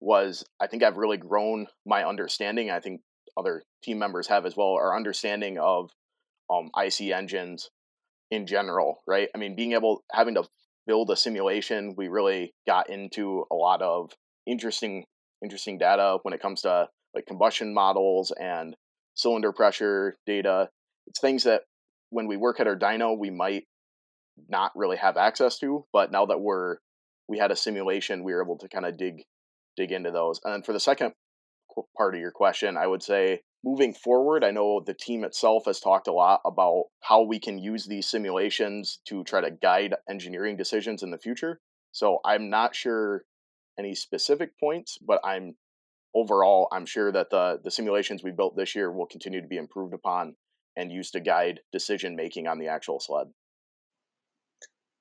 was 0.00 0.44
I 0.60 0.66
think 0.66 0.82
I've 0.82 0.96
really 0.96 1.16
grown 1.16 1.68
my 1.86 2.04
understanding. 2.04 2.70
I 2.70 2.80
think 2.80 3.02
other 3.36 3.62
team 3.84 3.98
members 3.98 4.26
have 4.26 4.46
as 4.46 4.56
well, 4.56 4.72
our 4.72 4.96
understanding 4.96 5.58
of 5.58 5.90
um, 6.50 6.70
IC 6.76 7.12
engines 7.12 7.70
in 8.30 8.46
general, 8.46 9.00
right? 9.06 9.28
I 9.34 9.38
mean, 9.38 9.54
being 9.54 9.72
able 9.72 10.02
having 10.12 10.34
to 10.34 10.44
build 10.88 11.10
a 11.10 11.16
simulation, 11.16 11.94
we 11.96 12.08
really 12.08 12.52
got 12.66 12.90
into 12.90 13.44
a 13.52 13.54
lot 13.54 13.82
of 13.82 14.10
interesting 14.46 15.04
interesting 15.44 15.78
data 15.78 16.18
when 16.22 16.34
it 16.34 16.42
comes 16.42 16.62
to 16.62 16.88
like 17.14 17.26
combustion 17.26 17.72
models 17.72 18.32
and 18.40 18.74
cylinder 19.14 19.52
pressure 19.52 20.16
data. 20.26 20.68
It's 21.06 21.20
things 21.20 21.44
that 21.44 21.62
when 22.10 22.26
we 22.26 22.36
work 22.36 22.58
at 22.58 22.66
our 22.66 22.76
dyno, 22.76 23.16
we 23.16 23.30
might 23.30 23.64
not 24.48 24.72
really 24.74 24.96
have 24.96 25.16
access 25.16 25.58
to, 25.60 25.84
but 25.92 26.10
now 26.10 26.26
that 26.26 26.40
we're 26.40 26.78
we 27.28 27.38
had 27.38 27.52
a 27.52 27.56
simulation, 27.56 28.24
we 28.24 28.32
were 28.32 28.42
able 28.42 28.58
to 28.58 28.68
kind 28.68 28.86
of 28.86 28.96
dig 28.96 29.22
dig 29.76 29.92
into 29.92 30.10
those. 30.10 30.40
And 30.42 30.54
then 30.54 30.62
for 30.62 30.72
the 30.72 30.80
second 30.80 31.12
part 31.96 32.14
of 32.14 32.20
your 32.20 32.32
question, 32.32 32.76
I 32.76 32.86
would 32.86 33.02
say 33.02 33.42
moving 33.64 33.92
forward, 33.92 34.44
I 34.44 34.50
know 34.50 34.80
the 34.80 34.94
team 34.94 35.24
itself 35.24 35.64
has 35.66 35.80
talked 35.80 36.08
a 36.08 36.12
lot 36.12 36.40
about 36.44 36.84
how 37.00 37.22
we 37.22 37.40
can 37.40 37.58
use 37.58 37.86
these 37.86 38.08
simulations 38.08 39.00
to 39.08 39.24
try 39.24 39.40
to 39.40 39.50
guide 39.50 39.94
engineering 40.08 40.56
decisions 40.56 41.02
in 41.02 41.10
the 41.10 41.18
future. 41.18 41.60
So 41.92 42.20
I'm 42.24 42.50
not 42.50 42.74
sure 42.74 43.24
any 43.78 43.94
specific 43.94 44.58
points, 44.58 44.98
but 44.98 45.20
I'm 45.24 45.56
overall 46.14 46.68
I'm 46.72 46.86
sure 46.86 47.12
that 47.12 47.30
the 47.30 47.60
the 47.62 47.70
simulations 47.70 48.22
we 48.22 48.30
built 48.30 48.56
this 48.56 48.74
year 48.74 48.90
will 48.90 49.06
continue 49.06 49.40
to 49.40 49.46
be 49.46 49.56
improved 49.56 49.94
upon 49.94 50.34
and 50.76 50.92
used 50.92 51.12
to 51.12 51.20
guide 51.20 51.60
decision 51.72 52.16
making 52.16 52.46
on 52.46 52.58
the 52.58 52.68
actual 52.68 53.00
sled. 53.00 53.28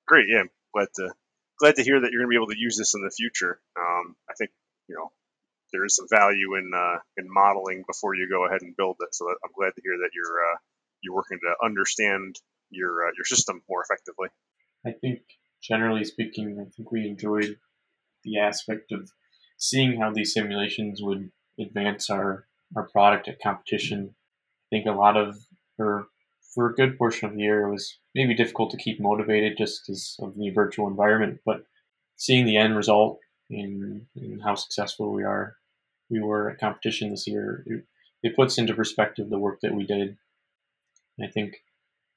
Great, 0.08 0.26
yeah, 0.30 0.44
glad 0.74 0.88
to 0.96 1.12
glad 1.60 1.76
to 1.76 1.84
hear 1.84 2.00
that 2.00 2.12
you're 2.12 2.22
going 2.22 2.30
to 2.30 2.36
be 2.36 2.42
able 2.42 2.48
to 2.48 2.60
use 2.60 2.78
this 2.78 2.94
in 2.96 3.02
the 3.04 3.12
future. 3.12 3.60
Um, 3.78 4.16
I 4.30 4.34
think 4.38 4.52
you 4.88 4.96
know 4.96 5.12
there 5.72 5.86
is 5.86 5.96
some 5.96 6.08
value 6.10 6.56
in 6.56 6.72
uh, 6.76 7.00
in 7.18 7.26
modeling 7.28 7.84
before 7.88 8.16
you 8.16 8.28
go 8.30 8.46
ahead 8.46 8.62
and 8.62 8.76
build 8.78 8.98
it. 9.02 9.14
So 9.14 9.28
I'm 9.30 9.52
glad 9.56 9.72
to 9.76 9.82
hear 9.84 9.98
that 9.98 10.12
you're 10.14 10.40
uh, 10.40 10.58
you're 11.02 11.16
working 11.16 11.40
to 11.40 11.66
understand 11.66 12.36
your 12.70 13.08
uh, 13.08 13.12
your 13.18 13.26
system 13.26 13.62
more 13.70 13.84
effectively. 13.84 14.30
I 14.86 14.92
think 14.92 15.20
generally 15.62 16.04
speaking, 16.04 16.58
I 16.60 16.70
think 16.76 16.92
we 16.92 17.08
enjoyed 17.08 17.58
the 18.24 18.40
aspect 18.40 18.92
of 18.92 19.10
seeing 19.58 20.00
how 20.00 20.12
these 20.12 20.34
simulations 20.34 21.02
would 21.02 21.32
advance 21.60 22.10
our 22.10 22.46
our 22.76 22.88
product 22.90 23.28
at 23.28 23.42
competition. 23.42 24.16
I 24.72 24.76
think 24.76 24.86
a 24.86 24.92
lot 24.92 25.18
of 25.18 25.38
or 25.80 26.08
for 26.54 26.70
a 26.70 26.74
good 26.74 26.98
portion 26.98 27.30
of 27.30 27.36
the 27.36 27.42
year 27.42 27.68
it 27.68 27.72
was 27.72 28.00
maybe 28.16 28.34
difficult 28.34 28.72
to 28.72 28.78
keep 28.78 29.00
motivated 29.00 29.58
just 29.58 29.82
because 29.86 30.16
of 30.22 30.36
the 30.36 30.50
virtual 30.50 30.88
environment, 30.88 31.40
but 31.46 31.64
seeing 32.16 32.46
the 32.46 32.58
end 32.58 32.76
result 32.76 33.20
in 33.50 34.08
how 34.44 34.56
successful 34.56 35.12
we 35.14 35.24
are. 35.24 35.57
We 36.10 36.22
were 36.22 36.52
at 36.52 36.60
competition 36.60 37.10
this 37.10 37.28
year. 37.28 37.64
It, 37.66 37.84
it 38.24 38.36
puts 38.36 38.58
into 38.58 38.74
perspective 38.74 39.30
the 39.30 39.40
work 39.40 39.60
that 39.62 39.74
we 39.74 39.86
did. 39.86 40.18
And 41.18 41.28
I 41.28 41.32
think 41.32 41.58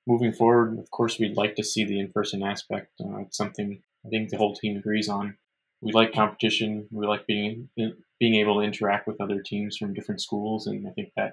moving 0.07 0.33
forward, 0.33 0.79
of 0.79 0.91
course, 0.91 1.19
we'd 1.19 1.37
like 1.37 1.57
to 1.57 1.65
see 1.65 1.85
the 1.85 2.01
in-person 2.01 2.43
aspect. 2.43 2.93
Uh, 3.01 3.21
it's 3.21 3.37
something 3.37 3.83
I 4.05 4.09
think 4.09 4.31
the 4.31 4.39
whole 4.39 4.55
team 4.55 4.77
agrees 4.77 5.09
on. 5.09 5.37
We 5.81 5.93
like 5.93 6.13
competition. 6.13 6.89
We 6.91 7.07
like 7.07 7.27
being 7.27 7.69
being 7.77 8.35
able 8.35 8.57
to 8.57 8.67
interact 8.67 9.07
with 9.07 9.21
other 9.21 9.41
teams 9.41 9.77
from 9.77 9.95
different 9.95 10.21
schools, 10.21 10.67
and 10.67 10.87
I 10.87 10.91
think 10.91 11.13
that, 11.17 11.33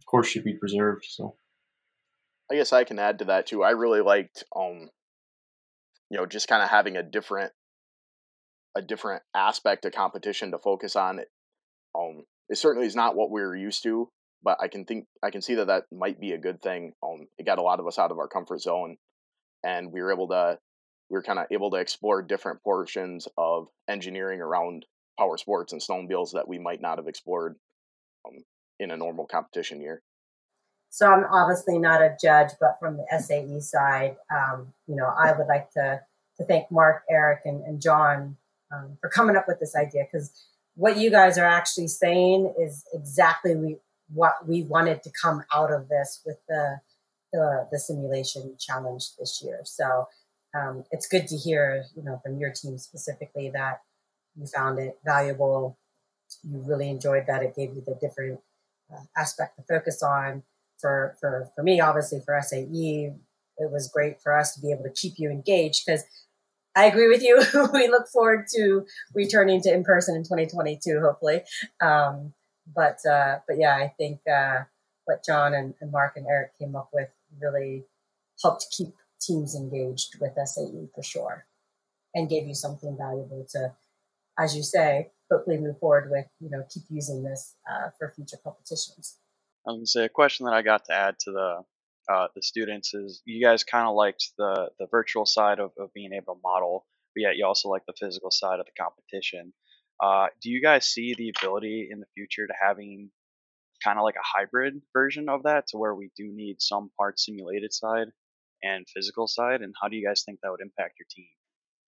of 0.00 0.06
course, 0.06 0.26
should 0.26 0.42
be 0.42 0.54
preserved. 0.54 1.06
So, 1.08 1.36
I 2.50 2.56
guess 2.56 2.72
I 2.72 2.82
can 2.82 2.98
add 2.98 3.20
to 3.20 3.26
that 3.26 3.46
too. 3.46 3.62
I 3.62 3.70
really 3.70 4.00
liked, 4.00 4.42
um, 4.56 4.90
you 6.10 6.16
know, 6.18 6.26
just 6.26 6.48
kind 6.48 6.62
of 6.62 6.68
having 6.68 6.96
a 6.96 7.02
different 7.02 7.52
a 8.76 8.82
different 8.82 9.22
aspect 9.34 9.84
of 9.84 9.92
competition 9.92 10.50
to 10.50 10.58
focus 10.58 10.96
on. 10.96 11.20
It 12.48 12.58
certainly 12.58 12.86
is 12.86 12.96
not 12.96 13.16
what 13.16 13.30
we're 13.30 13.56
used 13.56 13.82
to, 13.82 14.08
but 14.42 14.58
I 14.60 14.68
can 14.68 14.84
think 14.84 15.06
I 15.22 15.30
can 15.30 15.42
see 15.42 15.56
that 15.56 15.66
that 15.66 15.84
might 15.92 16.20
be 16.20 16.32
a 16.32 16.38
good 16.38 16.62
thing. 16.62 16.92
Um, 17.02 17.26
it 17.38 17.46
got 17.46 17.58
a 17.58 17.62
lot 17.62 17.80
of 17.80 17.86
us 17.86 17.98
out 17.98 18.10
of 18.10 18.18
our 18.18 18.28
comfort 18.28 18.60
zone, 18.60 18.96
and 19.64 19.92
we 19.92 20.00
were 20.00 20.12
able 20.12 20.28
to 20.28 20.58
we 21.10 21.14
were 21.14 21.22
kind 21.22 21.38
of 21.38 21.46
able 21.50 21.70
to 21.70 21.76
explore 21.76 22.22
different 22.22 22.62
portions 22.62 23.28
of 23.36 23.68
engineering 23.88 24.40
around 24.40 24.86
power 25.18 25.36
sports 25.36 25.72
and 25.72 25.80
snowmobiles 25.80 26.32
that 26.32 26.48
we 26.48 26.58
might 26.58 26.80
not 26.80 26.98
have 26.98 27.08
explored 27.08 27.56
um, 28.26 28.44
in 28.78 28.90
a 28.90 28.96
normal 28.96 29.26
competition 29.26 29.80
year. 29.80 30.02
So 30.90 31.06
I'm 31.06 31.24
obviously 31.30 31.78
not 31.78 32.02
a 32.02 32.16
judge, 32.20 32.50
but 32.60 32.76
from 32.78 32.96
the 32.96 33.06
SAE 33.20 33.60
side, 33.60 34.16
um, 34.30 34.72
you 34.86 34.96
know, 34.96 35.06
I 35.06 35.32
would 35.32 35.46
like 35.46 35.70
to 35.72 36.00
to 36.38 36.44
thank 36.44 36.70
Mark, 36.70 37.02
Eric, 37.08 37.40
and, 37.46 37.64
and 37.64 37.80
John 37.80 38.36
um, 38.72 38.98
for 39.00 39.08
coming 39.08 39.36
up 39.36 39.46
with 39.48 39.58
this 39.58 39.74
idea 39.74 40.04
because 40.04 40.30
what 40.76 40.98
you 40.98 41.10
guys 41.10 41.38
are 41.38 41.46
actually 41.46 41.88
saying 41.88 42.54
is 42.60 42.84
exactly 42.92 43.56
we, 43.56 43.76
what 44.12 44.34
we 44.46 44.62
wanted 44.62 45.02
to 45.02 45.10
come 45.20 45.42
out 45.52 45.72
of 45.72 45.88
this 45.88 46.20
with 46.24 46.38
the 46.48 46.80
the, 47.32 47.66
the 47.72 47.78
simulation 47.78 48.56
challenge 48.58 49.10
this 49.18 49.42
year. 49.44 49.60
So 49.64 50.06
um, 50.54 50.84
it's 50.90 51.08
good 51.08 51.26
to 51.26 51.36
hear, 51.36 51.84
you 51.96 52.02
know, 52.04 52.20
from 52.24 52.38
your 52.38 52.52
team 52.52 52.78
specifically 52.78 53.50
that 53.52 53.80
you 54.36 54.46
found 54.46 54.78
it 54.78 54.98
valuable. 55.04 55.76
You 56.44 56.62
really 56.64 56.88
enjoyed 56.88 57.24
that. 57.26 57.42
It 57.42 57.56
gave 57.56 57.74
you 57.74 57.82
the 57.84 57.98
different 58.00 58.40
uh, 58.92 59.02
aspect 59.16 59.56
to 59.56 59.64
focus 59.64 60.02
on. 60.02 60.44
For 60.78 61.16
for 61.20 61.50
for 61.54 61.62
me, 61.62 61.80
obviously 61.80 62.20
for 62.24 62.40
SAE, 62.40 63.12
it 63.58 63.70
was 63.72 63.90
great 63.92 64.20
for 64.20 64.36
us 64.38 64.54
to 64.54 64.60
be 64.60 64.70
able 64.70 64.84
to 64.84 64.90
keep 64.90 65.14
you 65.16 65.30
engaged 65.30 65.84
because 65.86 66.04
I 66.76 66.84
agree 66.84 67.08
with 67.08 67.22
you. 67.22 67.42
we 67.72 67.88
look 67.88 68.06
forward 68.06 68.46
to 68.54 68.86
returning 69.14 69.62
to 69.62 69.72
in 69.72 69.82
person 69.82 70.14
in 70.14 70.22
2022, 70.22 71.00
hopefully. 71.00 71.40
Um, 71.80 72.34
but 72.74 72.98
uh, 73.10 73.38
but 73.48 73.58
yeah, 73.58 73.74
I 73.74 73.94
think 73.96 74.20
uh, 74.30 74.64
what 75.06 75.24
John 75.24 75.54
and, 75.54 75.74
and, 75.80 75.90
Mark 75.90 76.16
and 76.16 76.26
Eric 76.26 76.58
came 76.58 76.76
up 76.76 76.90
with 76.92 77.08
really 77.40 77.84
helped 78.42 78.66
keep 78.76 78.88
teams 79.20 79.54
engaged 79.54 80.16
with 80.20 80.32
SAE 80.44 80.88
for 80.94 81.02
sure 81.02 81.46
and 82.14 82.28
gave 82.28 82.46
you 82.46 82.54
something 82.54 82.96
valuable 82.98 83.46
to, 83.50 83.72
as 84.38 84.54
you 84.54 84.62
say, 84.62 85.12
hopefully 85.30 85.58
move 85.58 85.78
forward 85.78 86.10
with, 86.10 86.26
you 86.40 86.50
know, 86.50 86.64
keep 86.68 86.82
using 86.90 87.22
this 87.22 87.54
uh, 87.70 87.90
for 87.98 88.12
future 88.14 88.36
competitions. 88.42 89.16
I 89.66 89.70
was 89.70 89.78
gonna 89.78 89.86
say 89.86 90.04
a 90.04 90.08
question 90.08 90.46
that 90.46 90.54
I 90.54 90.62
got 90.62 90.84
to 90.86 90.92
add 90.92 91.18
to 91.20 91.32
the 91.32 91.62
uh, 92.12 92.28
the 92.34 92.42
students 92.42 92.94
is 92.94 93.22
you 93.24 93.44
guys 93.44 93.64
kind 93.64 93.88
of 93.88 93.94
liked 93.94 94.30
the 94.38 94.70
the 94.78 94.86
virtual 94.90 95.26
side 95.26 95.58
of, 95.58 95.72
of 95.78 95.92
being 95.94 96.12
able 96.12 96.34
to 96.34 96.40
model, 96.42 96.86
but 97.14 97.22
yet 97.22 97.36
you 97.36 97.44
also 97.44 97.68
like 97.68 97.82
the 97.86 97.94
physical 97.98 98.30
side 98.30 98.60
of 98.60 98.66
the 98.66 98.82
competition. 98.82 99.52
Uh, 100.02 100.26
do 100.42 100.50
you 100.50 100.62
guys 100.62 100.86
see 100.86 101.14
the 101.16 101.32
ability 101.36 101.88
in 101.90 102.00
the 102.00 102.06
future 102.14 102.46
to 102.46 102.52
having 102.60 103.10
kind 103.82 103.98
of 103.98 104.04
like 104.04 104.16
a 104.16 104.38
hybrid 104.38 104.80
version 104.92 105.28
of 105.28 105.44
that 105.44 105.66
to 105.68 105.78
where 105.78 105.94
we 105.94 106.10
do 106.16 106.30
need 106.32 106.56
some 106.60 106.90
part 106.98 107.18
simulated 107.18 107.72
side 107.72 108.08
and 108.62 108.86
physical 108.94 109.26
side? 109.26 109.62
And 109.62 109.74
how 109.80 109.88
do 109.88 109.96
you 109.96 110.06
guys 110.06 110.22
think 110.24 110.40
that 110.42 110.50
would 110.50 110.60
impact 110.60 110.98
your 110.98 111.06
team? 111.10 111.26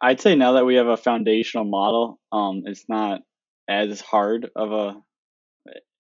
I'd 0.01 0.21
say 0.21 0.37
now 0.37 0.53
that 0.53 0.67
we 0.67 0.77
have 0.77 0.87
a 0.87 0.97
foundational 0.97 1.65
model, 1.65 2.21
um, 2.31 2.63
it's 2.67 2.85
not 2.89 3.21
as 3.69 4.01
hard 4.01 4.49
of 4.55 4.73
a. 4.73 4.97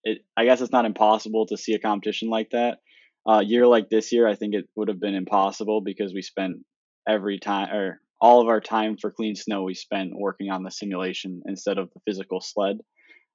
It, 0.05 0.19
I 0.37 0.45
guess 0.45 0.61
it's 0.61 0.73
not 0.73 0.87
impossible 0.87 1.47
to 1.47 1.57
see 1.57 1.75
a 1.75 1.81
competition 1.81 2.31
like 2.31 2.51
that. 2.51 2.79
Uh, 3.28 3.40
year 3.40 3.66
like 3.66 3.90
this 3.90 4.11
year, 4.12 4.26
I 4.26 4.35
think 4.35 4.54
it 4.54 4.64
would 4.75 4.88
have 4.88 5.00
been 5.00 5.14
impossible 5.14 5.82
because 5.82 6.14
we 6.14 6.23
spent 6.23 6.56
every 7.06 7.38
time 7.38 7.75
or 7.75 8.00
all 8.20 8.40
of 8.40 8.49
our 8.49 8.61
time 8.61 8.97
for 8.97 9.11
clean 9.11 9.35
snow 9.35 9.62
we 9.62 9.75
spent 9.75 10.12
working 10.14 10.50
on 10.50 10.62
the 10.62 10.70
simulation 10.70 11.42
instead 11.47 11.78
of 11.78 11.90
the 11.92 12.00
physical 12.06 12.40
sled. 12.40 12.78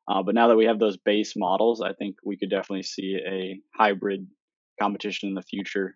Uh, 0.07 0.23
but 0.23 0.35
now 0.35 0.47
that 0.47 0.57
we 0.57 0.65
have 0.65 0.79
those 0.79 0.97
base 0.97 1.33
models, 1.37 1.81
I 1.81 1.93
think 1.93 2.15
we 2.25 2.37
could 2.37 2.49
definitely 2.49 2.83
see 2.83 3.19
a 3.25 3.59
hybrid 3.77 4.27
competition 4.81 5.29
in 5.29 5.35
the 5.35 5.43
future. 5.43 5.95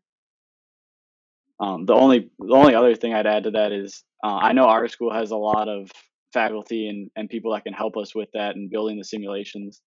Um, 1.60 1.86
the 1.86 1.94
only 1.94 2.30
the 2.40 2.54
only 2.54 2.76
other 2.76 2.96
thing 2.96 3.14
I'd 3.14 3.26
add 3.26 3.44
to 3.46 3.52
that 3.52 3.72
is 3.72 4.04
uh, 4.24 4.36
I 4.36 4.54
know 4.54 4.66
our 4.66 4.88
school 4.88 5.12
has 5.12 5.32
a 5.32 5.38
lot 5.38 5.68
of 5.68 5.92
faculty 6.34 6.88
and, 6.88 7.10
and 7.16 7.30
people 7.30 7.54
that 7.54 7.64
can 7.64 7.74
help 7.74 7.98
us 7.98 8.14
with 8.14 8.30
that 8.34 8.56
and 8.56 8.70
building 8.70 8.98
the 8.98 9.04
simulations. 9.04 9.82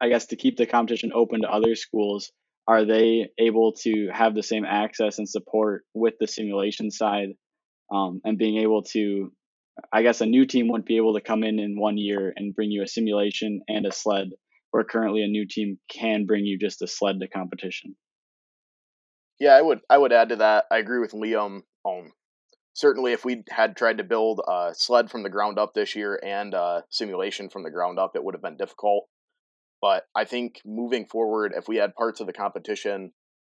I 0.00 0.08
guess 0.08 0.26
to 0.26 0.36
keep 0.36 0.56
the 0.56 0.66
competition 0.66 1.10
open 1.12 1.42
to 1.42 1.50
other 1.50 1.74
schools, 1.74 2.30
are 2.68 2.84
they 2.84 3.30
able 3.38 3.72
to 3.72 4.08
have 4.12 4.34
the 4.34 4.42
same 4.42 4.66
access 4.66 5.18
and 5.18 5.28
support 5.28 5.84
with 5.94 6.14
the 6.20 6.26
simulation 6.28 6.90
side 6.90 7.30
um, 7.90 8.20
and 8.24 8.36
being 8.36 8.58
able 8.58 8.82
to 8.82 9.32
I 9.92 10.02
guess 10.02 10.20
a 10.20 10.26
new 10.26 10.46
team 10.46 10.68
wouldn't 10.68 10.86
be 10.86 10.96
able 10.96 11.14
to 11.14 11.20
come 11.20 11.42
in 11.42 11.58
in 11.58 11.78
one 11.78 11.98
year 11.98 12.32
and 12.36 12.54
bring 12.54 12.70
you 12.70 12.82
a 12.82 12.88
simulation 12.88 13.60
and 13.68 13.86
a 13.86 13.92
sled, 13.92 14.30
where 14.70 14.84
currently 14.84 15.22
a 15.22 15.28
new 15.28 15.46
team 15.48 15.78
can 15.90 16.26
bring 16.26 16.44
you 16.44 16.58
just 16.58 16.82
a 16.82 16.86
sled 16.86 17.20
to 17.20 17.28
competition. 17.28 17.96
Yeah, 19.38 19.52
I 19.52 19.62
would 19.62 19.80
I 19.88 19.98
would 19.98 20.12
add 20.12 20.30
to 20.30 20.36
that. 20.36 20.64
I 20.70 20.78
agree 20.78 20.98
with 20.98 21.12
Liam. 21.12 21.62
Um, 21.86 22.12
certainly, 22.74 23.12
if 23.12 23.24
we 23.24 23.44
had 23.48 23.76
tried 23.76 23.98
to 23.98 24.04
build 24.04 24.40
a 24.46 24.72
sled 24.74 25.10
from 25.10 25.22
the 25.22 25.30
ground 25.30 25.58
up 25.58 25.74
this 25.74 25.94
year 25.94 26.18
and 26.22 26.54
a 26.54 26.84
simulation 26.90 27.48
from 27.48 27.62
the 27.62 27.70
ground 27.70 27.98
up, 27.98 28.16
it 28.16 28.24
would 28.24 28.34
have 28.34 28.42
been 28.42 28.56
difficult. 28.56 29.04
But 29.80 30.04
I 30.14 30.24
think 30.24 30.60
moving 30.64 31.06
forward, 31.06 31.52
if 31.56 31.68
we 31.68 31.76
had 31.76 31.94
parts 31.94 32.20
of 32.20 32.26
the 32.26 32.32
competition 32.32 33.12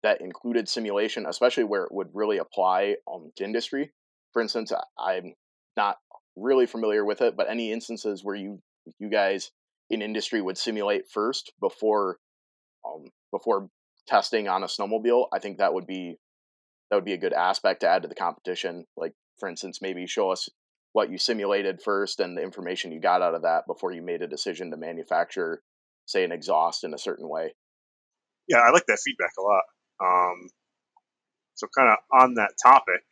that 0.03 0.21
included 0.21 0.67
simulation, 0.67 1.25
especially 1.25 1.63
where 1.63 1.83
it 1.83 1.91
would 1.91 2.09
really 2.13 2.37
apply 2.37 2.95
um, 3.11 3.31
to 3.37 3.43
industry, 3.43 3.91
for 4.33 4.41
instance, 4.41 4.71
I'm 4.97 5.33
not 5.77 5.97
really 6.35 6.65
familiar 6.65 7.05
with 7.05 7.21
it, 7.21 7.35
but 7.35 7.49
any 7.49 7.71
instances 7.71 8.23
where 8.23 8.35
you 8.35 8.61
you 8.97 9.09
guys 9.09 9.51
in 9.89 10.01
industry 10.01 10.41
would 10.41 10.57
simulate 10.57 11.09
first 11.11 11.51
before 11.59 12.17
um, 12.85 13.05
before 13.31 13.69
testing 14.07 14.47
on 14.47 14.63
a 14.63 14.67
snowmobile, 14.67 15.27
I 15.33 15.39
think 15.39 15.57
that 15.57 15.73
would 15.73 15.87
be 15.87 16.17
that 16.89 16.95
would 16.95 17.05
be 17.05 17.13
a 17.13 17.17
good 17.17 17.33
aspect 17.33 17.81
to 17.81 17.87
add 17.87 18.01
to 18.01 18.07
the 18.07 18.15
competition. 18.15 18.85
Like 18.97 19.13
for 19.39 19.47
instance, 19.47 19.79
maybe 19.81 20.07
show 20.07 20.31
us 20.31 20.49
what 20.93 21.11
you 21.11 21.17
simulated 21.17 21.81
first 21.81 22.19
and 22.19 22.37
the 22.37 22.41
information 22.41 22.91
you 22.91 22.99
got 22.99 23.21
out 23.21 23.35
of 23.35 23.43
that 23.43 23.67
before 23.67 23.91
you 23.91 24.01
made 24.01 24.21
a 24.21 24.27
decision 24.27 24.71
to 24.71 24.77
manufacture, 24.77 25.61
say, 26.09 26.23
an 26.23 26.31
exhaust 26.31 26.83
in 26.83 26.93
a 26.93 26.97
certain 26.97 27.27
way. 27.27 27.53
Yeah, 28.47 28.59
I 28.59 28.71
like 28.71 28.85
that 28.87 28.99
feedback 29.03 29.33
a 29.37 29.41
lot. 29.41 29.63
Um, 30.01 30.49
so, 31.55 31.67
kind 31.77 31.89
of 31.89 31.97
on 32.21 32.35
that 32.35 32.53
topic, 32.61 33.03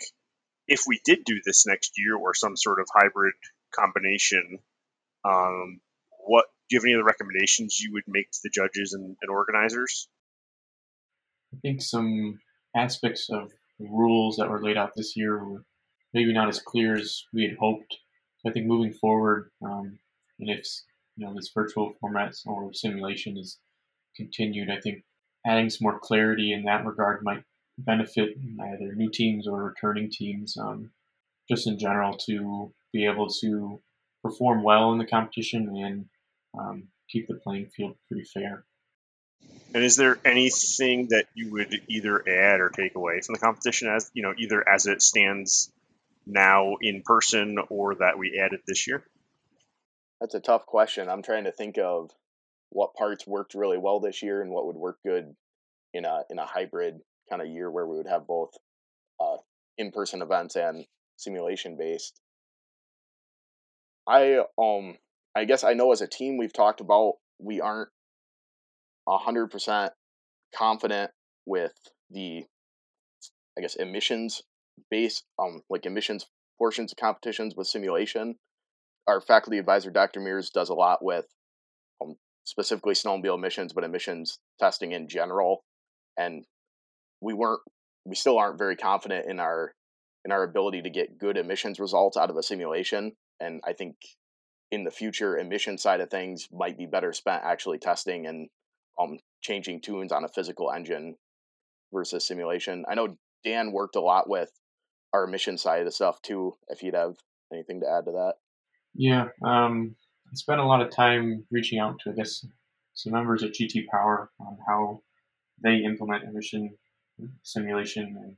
if 0.67 0.83
we 0.87 0.99
did 1.05 1.19
do 1.25 1.39
this 1.45 1.65
next 1.67 1.93
year 1.97 2.15
or 2.15 2.33
some 2.33 2.57
sort 2.57 2.79
of 2.79 2.87
hybrid 2.93 3.35
combination, 3.73 4.59
um, 5.23 5.79
what 6.25 6.45
do 6.69 6.75
you 6.75 6.79
have 6.79 6.85
any 6.85 6.95
other 6.95 7.03
recommendations 7.03 7.79
you 7.79 7.93
would 7.93 8.03
make 8.07 8.31
to 8.31 8.39
the 8.43 8.49
judges 8.49 8.93
and, 8.93 9.15
and 9.21 9.29
organizers? 9.29 10.07
I 11.53 11.57
think 11.61 11.81
some 11.81 12.39
aspects 12.75 13.29
of 13.29 13.51
the 13.79 13.87
rules 13.89 14.37
that 14.37 14.49
were 14.49 14.61
laid 14.61 14.77
out 14.77 14.91
this 14.95 15.15
year 15.15 15.43
were 15.43 15.63
maybe 16.13 16.33
not 16.33 16.49
as 16.49 16.59
clear 16.59 16.95
as 16.95 17.23
we 17.33 17.43
had 17.43 17.57
hoped. 17.57 17.97
I 18.45 18.51
think 18.51 18.65
moving 18.65 18.93
forward, 18.93 19.51
um, 19.61 19.99
and 20.39 20.49
if 20.49 20.65
you 21.17 21.25
know 21.25 21.33
this 21.33 21.51
virtual 21.53 21.93
format 21.99 22.35
or 22.45 22.73
simulation 22.73 23.37
is 23.37 23.59
continued, 24.15 24.69
I 24.69 24.79
think 24.79 25.03
adding 25.45 25.69
some 25.69 25.85
more 25.85 25.99
clarity 25.99 26.53
in 26.53 26.63
that 26.63 26.85
regard 26.85 27.23
might 27.23 27.43
benefit 27.77 28.37
either 28.61 28.93
new 28.95 29.09
teams 29.09 29.47
or 29.47 29.63
returning 29.63 30.09
teams, 30.09 30.57
um, 30.57 30.91
just 31.49 31.67
in 31.67 31.77
general, 31.77 32.17
to 32.25 32.71
be 32.93 33.05
able 33.05 33.29
to 33.41 33.79
perform 34.23 34.63
well 34.63 34.91
in 34.91 34.97
the 34.97 35.05
competition 35.05 35.75
and 35.75 36.05
um, 36.59 36.83
keep 37.09 37.27
the 37.27 37.35
playing 37.35 37.67
field 37.67 37.95
pretty 38.07 38.23
fair. 38.23 38.63
And 39.73 39.83
is 39.83 39.95
there 39.95 40.17
anything 40.25 41.09
that 41.09 41.25
you 41.35 41.51
would 41.51 41.81
either 41.87 42.23
add 42.27 42.59
or 42.59 42.69
take 42.69 42.95
away 42.95 43.21
from 43.21 43.33
the 43.33 43.39
competition 43.39 43.89
as 43.89 44.09
you 44.13 44.23
know, 44.23 44.33
either 44.37 44.67
as 44.67 44.87
it 44.87 45.01
stands 45.01 45.71
now 46.25 46.75
in 46.81 47.03
person 47.03 47.57
or 47.69 47.95
that 47.95 48.17
we 48.17 48.39
added 48.43 48.61
this 48.67 48.87
year? 48.87 49.03
That's 50.19 50.35
a 50.35 50.39
tough 50.39 50.65
question. 50.65 51.09
I'm 51.09 51.21
trying 51.21 51.43
to 51.43 51.51
think 51.51 51.77
of 51.77 52.11
what 52.69 52.95
parts 52.95 53.25
worked 53.27 53.53
really 53.53 53.77
well 53.77 53.99
this 53.99 54.21
year 54.21 54.41
and 54.41 54.51
what 54.51 54.65
would 54.65 54.75
work 54.75 54.97
good 55.05 55.35
in 55.93 56.05
a 56.05 56.23
in 56.29 56.39
a 56.39 56.45
hybrid 56.45 56.99
kind 57.29 57.41
of 57.41 57.47
year 57.47 57.69
where 57.69 57.85
we 57.87 57.97
would 57.97 58.07
have 58.07 58.27
both 58.27 58.49
uh, 59.19 59.37
in-person 59.77 60.21
events 60.21 60.55
and 60.55 60.85
simulation 61.17 61.77
based. 61.77 62.19
I 64.07 64.43
um 64.57 64.97
I 65.35 65.45
guess 65.45 65.63
I 65.63 65.73
know 65.73 65.91
as 65.91 66.01
a 66.01 66.07
team 66.07 66.37
we've 66.37 66.53
talked 66.53 66.81
about 66.81 67.15
we 67.39 67.61
aren't 67.61 67.89
hundred 69.07 69.47
percent 69.47 69.93
confident 70.55 71.11
with 71.45 71.73
the 72.09 72.45
I 73.57 73.61
guess 73.61 73.75
emissions 73.75 74.41
base 74.89 75.23
um 75.39 75.61
like 75.69 75.85
emissions 75.85 76.25
portions 76.57 76.91
of 76.91 76.97
competitions 76.97 77.55
with 77.55 77.67
simulation. 77.67 78.35
Our 79.07 79.21
faculty 79.21 79.57
advisor 79.57 79.89
Dr. 79.89 80.19
Mears 80.19 80.49
does 80.49 80.69
a 80.69 80.73
lot 80.73 81.03
with 81.03 81.25
um, 82.01 82.15
specifically 82.43 82.93
snowmobile 82.93 83.35
emissions, 83.35 83.73
but 83.73 83.83
emissions 83.83 84.39
testing 84.59 84.91
in 84.91 85.07
general. 85.07 85.63
And 86.17 86.45
we 87.21 87.33
weren't 87.33 87.61
we 88.05 88.15
still 88.15 88.37
aren't 88.37 88.57
very 88.57 88.75
confident 88.75 89.29
in 89.29 89.39
our 89.39 89.73
in 90.25 90.31
our 90.31 90.43
ability 90.43 90.81
to 90.81 90.89
get 90.89 91.17
good 91.17 91.37
emissions 91.37 91.79
results 91.79 92.17
out 92.17 92.29
of 92.29 92.37
a 92.37 92.43
simulation 92.43 93.13
and 93.39 93.61
i 93.65 93.73
think 93.73 93.95
in 94.71 94.83
the 94.83 94.91
future 94.91 95.37
emission 95.37 95.77
side 95.77 96.01
of 96.01 96.09
things 96.09 96.47
might 96.51 96.77
be 96.77 96.85
better 96.85 97.13
spent 97.13 97.43
actually 97.43 97.77
testing 97.77 98.25
and 98.27 98.49
um, 98.99 99.19
changing 99.41 99.79
tunes 99.79 100.11
on 100.11 100.23
a 100.23 100.29
physical 100.29 100.71
engine 100.71 101.15
versus 101.93 102.27
simulation 102.27 102.85
i 102.87 102.95
know 102.95 103.15
dan 103.43 103.71
worked 103.71 103.95
a 103.95 104.01
lot 104.01 104.29
with 104.29 104.51
our 105.13 105.25
emission 105.25 105.57
side 105.57 105.79
of 105.79 105.85
the 105.85 105.91
stuff 105.91 106.21
too 106.21 106.53
if 106.69 106.83
you'd 106.83 106.95
have 106.95 107.15
anything 107.53 107.81
to 107.81 107.87
add 107.87 108.05
to 108.05 108.11
that 108.11 108.33
yeah 108.97 109.27
um, 109.43 109.95
i 110.29 110.35
spent 110.35 110.59
a 110.59 110.65
lot 110.65 110.81
of 110.81 110.91
time 110.91 111.45
reaching 111.51 111.79
out 111.79 111.97
to 111.99 112.09
i 112.09 112.13
guess 112.13 112.45
some 112.93 113.13
members 113.13 113.43
at 113.43 113.53
gt 113.53 113.85
power 113.87 114.29
on 114.39 114.57
how 114.67 115.01
they 115.63 115.77
implement 115.77 116.23
emission 116.23 116.75
simulation. 117.43 118.17
And 118.21 118.35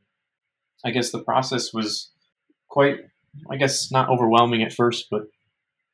I 0.83 0.91
guess 0.91 1.11
the 1.11 1.23
process 1.23 1.73
was 1.73 2.11
quite, 2.67 2.99
I 3.49 3.57
guess, 3.57 3.91
not 3.91 4.09
overwhelming 4.09 4.63
at 4.63 4.73
first, 4.73 5.07
but 5.09 5.23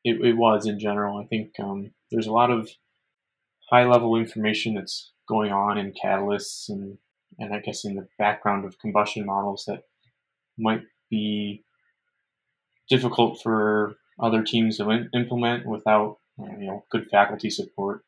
it, 0.04 0.20
it 0.24 0.36
was 0.36 0.66
in 0.66 0.78
general. 0.78 1.18
I 1.18 1.24
think 1.24 1.58
um, 1.58 1.90
there's 2.10 2.26
a 2.26 2.32
lot 2.32 2.50
of 2.50 2.70
high 3.70 3.84
level 3.84 4.16
information 4.16 4.74
that's 4.74 5.12
going 5.28 5.52
on 5.52 5.76
in 5.76 5.92
catalysts 5.92 6.68
and, 6.68 6.98
and 7.38 7.52
I 7.52 7.58
guess 7.58 7.84
in 7.84 7.96
the 7.96 8.06
background 8.18 8.64
of 8.64 8.78
combustion 8.78 9.26
models 9.26 9.64
that 9.66 9.82
might 10.56 10.82
be 11.10 11.64
difficult 12.88 13.42
for 13.42 13.96
other 14.18 14.42
teams 14.42 14.78
to 14.78 15.08
implement 15.14 15.66
without 15.66 16.18
you 16.38 16.66
know 16.66 16.84
good 16.90 17.08
faculty 17.10 17.50
support. 17.50 18.04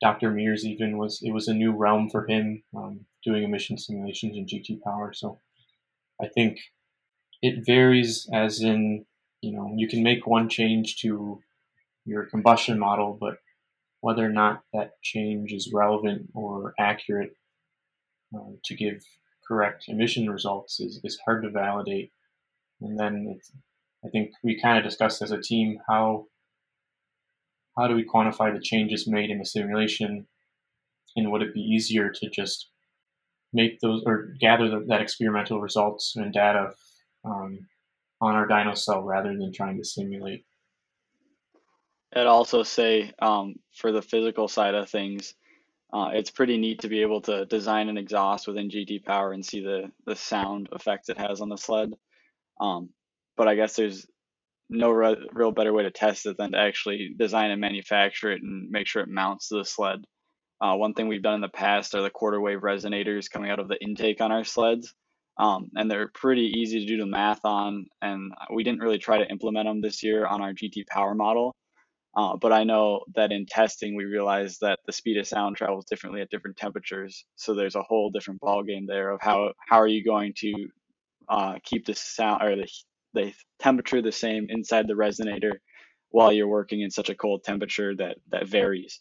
Dr. 0.00 0.30
Mears 0.30 0.64
even 0.64 0.96
was 0.96 1.20
it 1.22 1.32
was 1.32 1.48
a 1.48 1.54
new 1.54 1.72
realm 1.72 2.08
for 2.08 2.26
him. 2.26 2.62
Um, 2.76 3.06
doing 3.24 3.42
emission 3.42 3.78
simulations 3.78 4.36
in 4.36 4.46
GT 4.46 4.80
Power. 4.80 5.12
So 5.12 5.40
I 6.20 6.28
think 6.28 6.58
it 7.42 7.64
varies 7.64 8.28
as 8.32 8.60
in, 8.60 9.04
you 9.40 9.52
know, 9.52 9.72
you 9.76 9.88
can 9.88 10.02
make 10.02 10.26
one 10.26 10.48
change 10.48 10.96
to 11.02 11.40
your 12.04 12.24
combustion 12.26 12.78
model, 12.78 13.16
but 13.20 13.38
whether 14.00 14.24
or 14.24 14.30
not 14.30 14.62
that 14.72 14.92
change 15.02 15.52
is 15.52 15.72
relevant 15.72 16.30
or 16.34 16.74
accurate 16.78 17.32
uh, 18.34 18.52
to 18.64 18.74
give 18.74 19.02
correct 19.46 19.84
emission 19.88 20.30
results 20.30 20.80
is, 20.80 21.00
is 21.04 21.18
hard 21.24 21.42
to 21.42 21.50
validate. 21.50 22.12
And 22.80 22.98
then 22.98 23.38
I 24.04 24.08
think 24.08 24.30
we 24.42 24.60
kind 24.60 24.78
of 24.78 24.84
discussed 24.84 25.22
as 25.22 25.32
a 25.32 25.40
team 25.40 25.78
how 25.88 26.26
how 27.76 27.86
do 27.86 27.94
we 27.94 28.04
quantify 28.04 28.52
the 28.52 28.60
changes 28.60 29.06
made 29.06 29.30
in 29.30 29.38
the 29.38 29.44
simulation, 29.44 30.26
and 31.16 31.30
would 31.30 31.42
it 31.42 31.54
be 31.54 31.60
easier 31.60 32.10
to 32.10 32.28
just 32.28 32.70
make 33.52 33.78
those 33.80 34.02
or 34.04 34.34
gather 34.40 34.68
the, 34.68 34.84
that 34.88 35.00
experimental 35.00 35.60
results 35.60 36.14
and 36.16 36.32
data 36.32 36.72
um, 37.24 37.58
on 38.20 38.34
our 38.34 38.48
dyno 38.48 38.76
cell 38.76 39.02
rather 39.02 39.30
than 39.30 39.52
trying 39.52 39.78
to 39.78 39.84
simulate? 39.84 40.44
I'd 42.14 42.26
also 42.26 42.62
say 42.62 43.12
um, 43.20 43.56
for 43.76 43.92
the 43.92 44.02
physical 44.02 44.48
side 44.48 44.74
of 44.74 44.88
things, 44.88 45.34
uh, 45.92 46.10
it's 46.12 46.30
pretty 46.30 46.58
neat 46.58 46.80
to 46.80 46.88
be 46.88 47.02
able 47.02 47.20
to 47.22 47.46
design 47.46 47.88
an 47.88 47.98
exhaust 47.98 48.46
within 48.46 48.70
GT 48.70 49.04
Power 49.04 49.32
and 49.32 49.44
see 49.44 49.60
the 49.60 49.90
the 50.04 50.16
sound 50.16 50.68
effects 50.72 51.08
it 51.08 51.18
has 51.18 51.40
on 51.40 51.48
the 51.48 51.56
sled. 51.56 51.92
Um, 52.60 52.90
but 53.38 53.48
I 53.48 53.56
guess 53.56 53.76
there's 53.76 54.06
no 54.70 54.90
re- 54.90 55.28
real 55.32 55.52
better 55.52 55.72
way 55.72 55.84
to 55.84 55.90
test 55.92 56.26
it 56.26 56.38
than 56.38 56.52
to 56.52 56.58
actually 56.58 57.14
design 57.18 57.50
and 57.50 57.60
manufacture 57.60 58.32
it 58.32 58.42
and 58.42 58.70
make 58.70 58.86
sure 58.88 59.02
it 59.02 59.08
mounts 59.08 59.48
to 59.48 59.56
the 59.58 59.64
sled. 59.64 60.04
Uh, 60.60 60.74
one 60.76 60.94
thing 60.94 61.08
we've 61.08 61.22
done 61.22 61.36
in 61.36 61.42
the 61.42 61.48
past 61.48 61.94
are 61.94 62.02
the 62.02 62.10
quarter 62.10 62.40
wave 62.40 62.60
resonators 62.60 63.30
coming 63.30 63.50
out 63.50 63.60
of 63.60 63.68
the 63.68 63.82
intake 63.82 64.20
on 64.20 64.32
our 64.32 64.44
sleds. 64.44 64.94
Um, 65.38 65.70
and 65.76 65.90
they're 65.90 66.08
pretty 66.14 66.52
easy 66.58 66.80
to 66.80 66.86
do 66.86 66.98
the 66.98 67.06
math 67.06 67.40
on. 67.44 67.86
And 68.02 68.32
we 68.52 68.64
didn't 68.64 68.80
really 68.80 68.98
try 68.98 69.18
to 69.18 69.30
implement 69.30 69.66
them 69.68 69.82
this 69.82 70.02
year 70.02 70.26
on 70.26 70.42
our 70.42 70.52
GT 70.52 70.86
Power 70.88 71.14
model. 71.14 71.56
Uh, 72.16 72.36
but 72.36 72.52
I 72.52 72.64
know 72.64 73.02
that 73.16 73.32
in 73.32 73.46
testing, 73.46 73.96
we 73.96 74.04
realized 74.04 74.58
that 74.62 74.80
the 74.86 74.92
speed 74.92 75.18
of 75.18 75.28
sound 75.28 75.56
travels 75.56 75.86
differently 75.86 76.22
at 76.22 76.30
different 76.30 76.58
temperatures. 76.58 77.24
So 77.36 77.54
there's 77.54 77.76
a 77.76 77.82
whole 77.82 78.10
different 78.10 78.40
ballgame 78.42 78.86
there 78.88 79.10
of 79.12 79.20
how 79.22 79.52
how 79.68 79.80
are 79.80 79.88
you 79.88 80.04
going 80.04 80.34
to 80.38 80.68
uh, 81.28 81.54
keep 81.64 81.86
the 81.86 81.94
sound 81.94 82.42
or 82.42 82.56
the 82.56 82.68
the 83.14 83.32
temperature 83.58 84.02
the 84.02 84.12
same 84.12 84.46
inside 84.48 84.86
the 84.86 84.94
resonator 84.94 85.52
while 86.10 86.32
you're 86.32 86.48
working 86.48 86.80
in 86.80 86.90
such 86.90 87.10
a 87.10 87.14
cold 87.14 87.44
temperature 87.44 87.94
that 87.96 88.16
that 88.30 88.48
varies. 88.48 89.00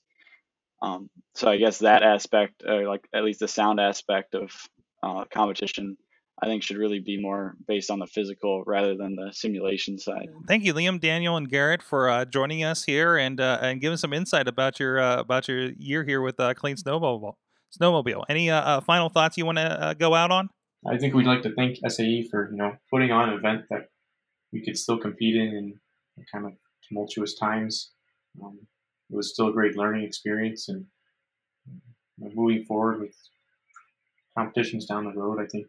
Um, 0.82 1.10
so 1.36 1.50
I 1.50 1.58
guess 1.58 1.80
that 1.80 2.04
aspect, 2.04 2.63
uh, 2.67 2.88
like 2.88 3.08
at 3.13 3.24
least 3.24 3.39
the 3.39 3.48
sound 3.48 3.80
aspect 3.80 4.36
of 4.36 4.52
uh, 5.02 5.26
competition, 5.34 5.98
I 6.41 6.46
think 6.46 6.62
should 6.62 6.78
really 6.78 7.00
be 7.00 7.20
more 7.20 7.56
based 7.67 7.89
on 7.89 8.00
the 8.00 8.06
physical 8.06 8.63
rather 8.65 8.96
than 8.96 9.15
the 9.15 9.32
simulation 9.32 9.98
side. 9.98 10.28
Thank 10.48 10.63
you, 10.65 10.74
Liam, 10.74 11.00
Daniel, 11.00 11.36
and 11.36 11.50
Garrett 11.50 11.82
for 11.82 12.10
uh, 12.10 12.26
joining 12.26 12.63
us 12.63 12.84
here 12.84 13.17
and 13.17 13.41
uh, 13.41 13.58
and 13.62 13.82
giving 13.82 13.98
some 13.98 14.13
insight 14.13 14.48
about 14.48 14.80
your 14.80 15.00
uh, 15.00 15.20
about 15.20 15.48
your 15.48 15.72
year 15.78 16.04
here 16.04 16.22
with 16.22 16.39
uh, 16.39 16.54
Clean 16.54 16.76
Snowmobile. 16.76 17.34
Snowmobile. 17.80 18.24
Any 18.30 18.52
uh, 18.52 18.62
uh, 18.62 18.82
final 18.82 19.10
thoughts 19.10 19.38
you 19.38 19.46
want 19.46 19.58
to 19.58 19.96
go 19.98 20.13
out 20.13 20.32
on? 20.32 20.50
I 20.88 20.98
think 20.98 21.15
we'd 21.15 21.26
like 21.26 21.41
to 21.41 21.54
thank 21.56 21.78
SAE 21.88 22.28
for 22.30 22.52
you 22.52 22.58
know 22.58 22.74
putting 22.91 23.12
on 23.12 23.30
an 23.30 23.39
event 23.39 23.63
that 23.72 23.88
we 24.52 24.64
could 24.64 24.78
still 24.78 24.98
compete 24.98 25.36
in 25.36 25.80
in 26.18 26.26
kind 26.32 26.46
of 26.46 26.54
tumultuous 26.88 27.36
times. 27.36 27.92
Um, 28.44 28.60
it 29.10 29.16
was 29.16 29.34
still 29.34 29.48
a 29.48 29.54
great 29.54 29.78
learning 29.78 30.04
experience, 30.04 30.70
and 30.70 30.86
you 32.18 32.26
know, 32.26 32.32
moving 32.34 32.66
forward 32.66 33.00
with 33.00 33.16
competitions 34.38 34.86
down 34.86 35.06
the 35.06 35.20
road, 35.20 35.40
I 35.42 35.48
think 35.48 35.68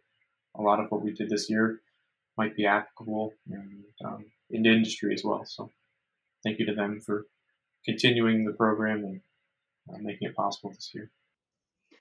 a 0.57 0.63
lot 0.63 0.81
of 0.81 0.91
what 0.91 1.03
we 1.03 1.13
did 1.13 1.31
this 1.31 1.49
year 1.49 1.81
might 2.37 2.57
be 2.57 2.67
applicable 2.67 3.33
and, 3.51 3.85
um, 4.05 4.25
in 4.51 4.63
the 4.63 4.71
industry 4.71 5.15
as 5.15 5.23
well. 5.25 5.45
So 5.45 5.71
thank 6.45 6.59
you 6.59 6.67
to 6.67 6.75
them 6.75 7.01
for 7.01 7.27
continuing 7.85 8.45
the 8.45 8.53
program 8.53 9.05
and 9.05 9.21
uh, 9.93 9.99
making 10.01 10.29
it 10.29 10.37
possible 10.37 10.71
this 10.71 10.91
year. 10.95 11.11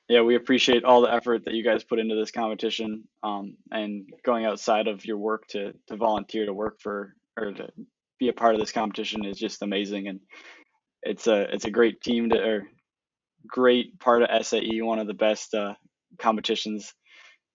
Yeah, 0.10 0.22
we 0.22 0.36
appreciate 0.36 0.86
all 0.86 1.02
the 1.02 1.14
effort 1.14 1.46
that 1.46 1.54
you 1.54 1.64
guys 1.64 1.84
put 1.84 2.00
into 2.00 2.16
this 2.16 2.32
competition 2.32 3.04
um, 3.24 3.58
and 3.72 4.10
going 4.24 4.46
outside 4.46 4.88
of 4.88 5.06
your 5.06 5.18
work 5.18 5.48
to, 5.50 5.74
to 5.88 5.98
volunteer 5.98 6.46
to 6.46 6.54
work 6.54 6.80
for 6.80 7.14
or 7.38 7.52
to 7.52 7.68
be 8.18 8.30
a 8.30 8.34
part 8.34 8.54
of 8.54 8.60
this 8.62 8.72
competition 8.72 9.26
is 9.26 9.38
just 9.38 9.62
amazing. 9.62 10.08
And 10.08 10.22
it's 11.04 11.28
a 11.28 11.54
it's 11.54 11.66
a 11.66 11.72
great 11.72 12.02
team 12.02 12.30
to 12.30 12.38
or 12.38 12.68
great 13.46 14.00
part 14.00 14.24
of 14.24 14.46
SAE, 14.46 14.82
one 14.82 15.00
of 15.00 15.08
the 15.08 15.14
best 15.14 15.54
uh, 15.54 15.74
competitions. 16.20 16.94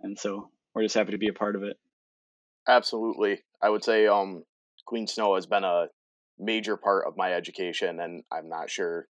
And 0.00 0.18
so 0.18 0.50
we're 0.74 0.82
just 0.82 0.94
happy 0.94 1.12
to 1.12 1.18
be 1.18 1.28
a 1.28 1.34
part 1.34 1.56
of 1.56 1.62
it. 1.62 1.78
Absolutely. 2.68 3.40
I 3.62 3.70
would 3.70 3.84
say 3.84 4.06
um, 4.06 4.44
Clean 4.86 5.06
Snow 5.06 5.34
has 5.34 5.46
been 5.46 5.64
a 5.64 5.86
major 6.38 6.76
part 6.76 7.06
of 7.06 7.16
my 7.16 7.32
education, 7.32 8.00
and 8.00 8.24
I'm 8.32 8.48
not 8.48 8.70
sure 8.70 9.06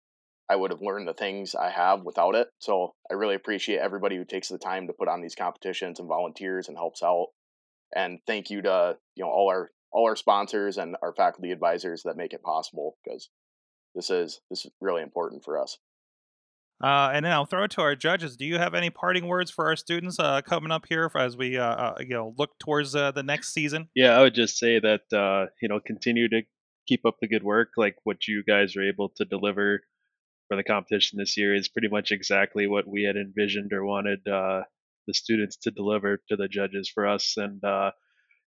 I 0.51 0.57
would 0.57 0.71
have 0.71 0.81
learned 0.81 1.07
the 1.07 1.15
things 1.15 1.55
I 1.55 1.71
have 1.71 2.03
without 2.03 2.35
it. 2.35 2.49
So 2.59 2.95
I 3.11 3.15
really 3.15 3.35
appreciate 3.35 3.81
everybody 3.81 4.17
who 4.17 4.25
takes 4.25 4.49
the 4.49 4.59
time 4.59 4.87
to 4.87 4.95
put 4.95 5.09
on 5.09 5.21
these 5.21 5.35
competitions 5.35 5.99
and 5.99 6.09
volunteers 6.09 6.69
and 6.69 6.77
helps 6.77 7.03
out. 7.03 7.29
And 7.95 8.21
thank 8.27 8.51
you 8.51 8.63
to 8.63 8.97
you 9.15 9.25
know 9.25 9.31
all 9.31 9.49
our 9.49 9.71
all 9.91 10.07
our 10.07 10.17
sponsors 10.17 10.79
and 10.79 10.97
our 11.03 11.15
faculty 11.15 11.53
advisors 11.53 12.03
that 12.05 12.17
make 12.17 12.33
it 12.33 12.43
possible 12.43 12.97
because 13.05 13.29
this 13.95 14.11
is 14.11 14.41
this 14.51 14.65
is 14.65 14.71
really 14.81 15.03
important 15.03 15.45
for 15.45 15.61
us. 15.61 15.79
Uh, 16.83 17.11
and 17.13 17.25
then 17.25 17.33
I'll 17.33 17.45
throw 17.45 17.65
it 17.65 17.73
to 17.73 17.81
our 17.81 17.97
judges. 17.97 18.37
Do 18.37 18.47
you 18.47 18.57
have 18.59 18.75
any 18.75 18.89
parting 18.89 19.27
words 19.27 19.51
for 19.51 19.67
our 19.67 19.75
students 19.75 20.19
uh, 20.21 20.43
coming 20.43 20.71
up 20.71 20.85
here 20.89 21.11
as 21.17 21.37
we, 21.37 21.59
uh, 21.59 21.65
uh 21.65 21.95
you 21.99 22.11
know, 22.11 22.35
look 22.39 22.57
towards 22.61 22.95
uh, 22.95 23.11
the 23.11 23.25
next 23.25 23.53
season? 23.53 23.89
Yeah, 23.97 24.17
I 24.17 24.23
would 24.23 24.35
just 24.35 24.59
say 24.59 24.79
that 24.79 25.13
uh, 25.13 25.47
you 25.61 25.69
know, 25.69 25.81
continue 25.85 26.29
to 26.29 26.43
keep 26.87 27.05
up 27.05 27.17
the 27.21 27.27
good 27.27 27.43
work. 27.43 27.71
Like 27.77 27.97
what 28.05 28.29
you 28.29 28.45
guys 28.47 28.77
are 28.77 28.89
able 28.89 29.09
to 29.17 29.25
deliver 29.25 29.81
for 30.49 30.57
the 30.57 30.65
competition 30.65 31.19
this 31.19 31.37
year 31.37 31.55
is 31.55 31.69
pretty 31.69 31.89
much 31.89 32.11
exactly 32.11 32.67
what 32.67 32.87
we 32.87 33.05
had 33.05 33.17
envisioned 33.17 33.73
or 33.73 33.85
wanted 33.85 34.27
uh, 34.27 34.63
the 35.07 35.15
students 35.15 35.57
to 35.59 35.71
deliver 35.71 36.21
to 36.29 36.37
the 36.37 36.49
judges 36.49 36.91
for 36.93 37.07
us. 37.07 37.35
And 37.37 37.63
uh, 37.63 37.93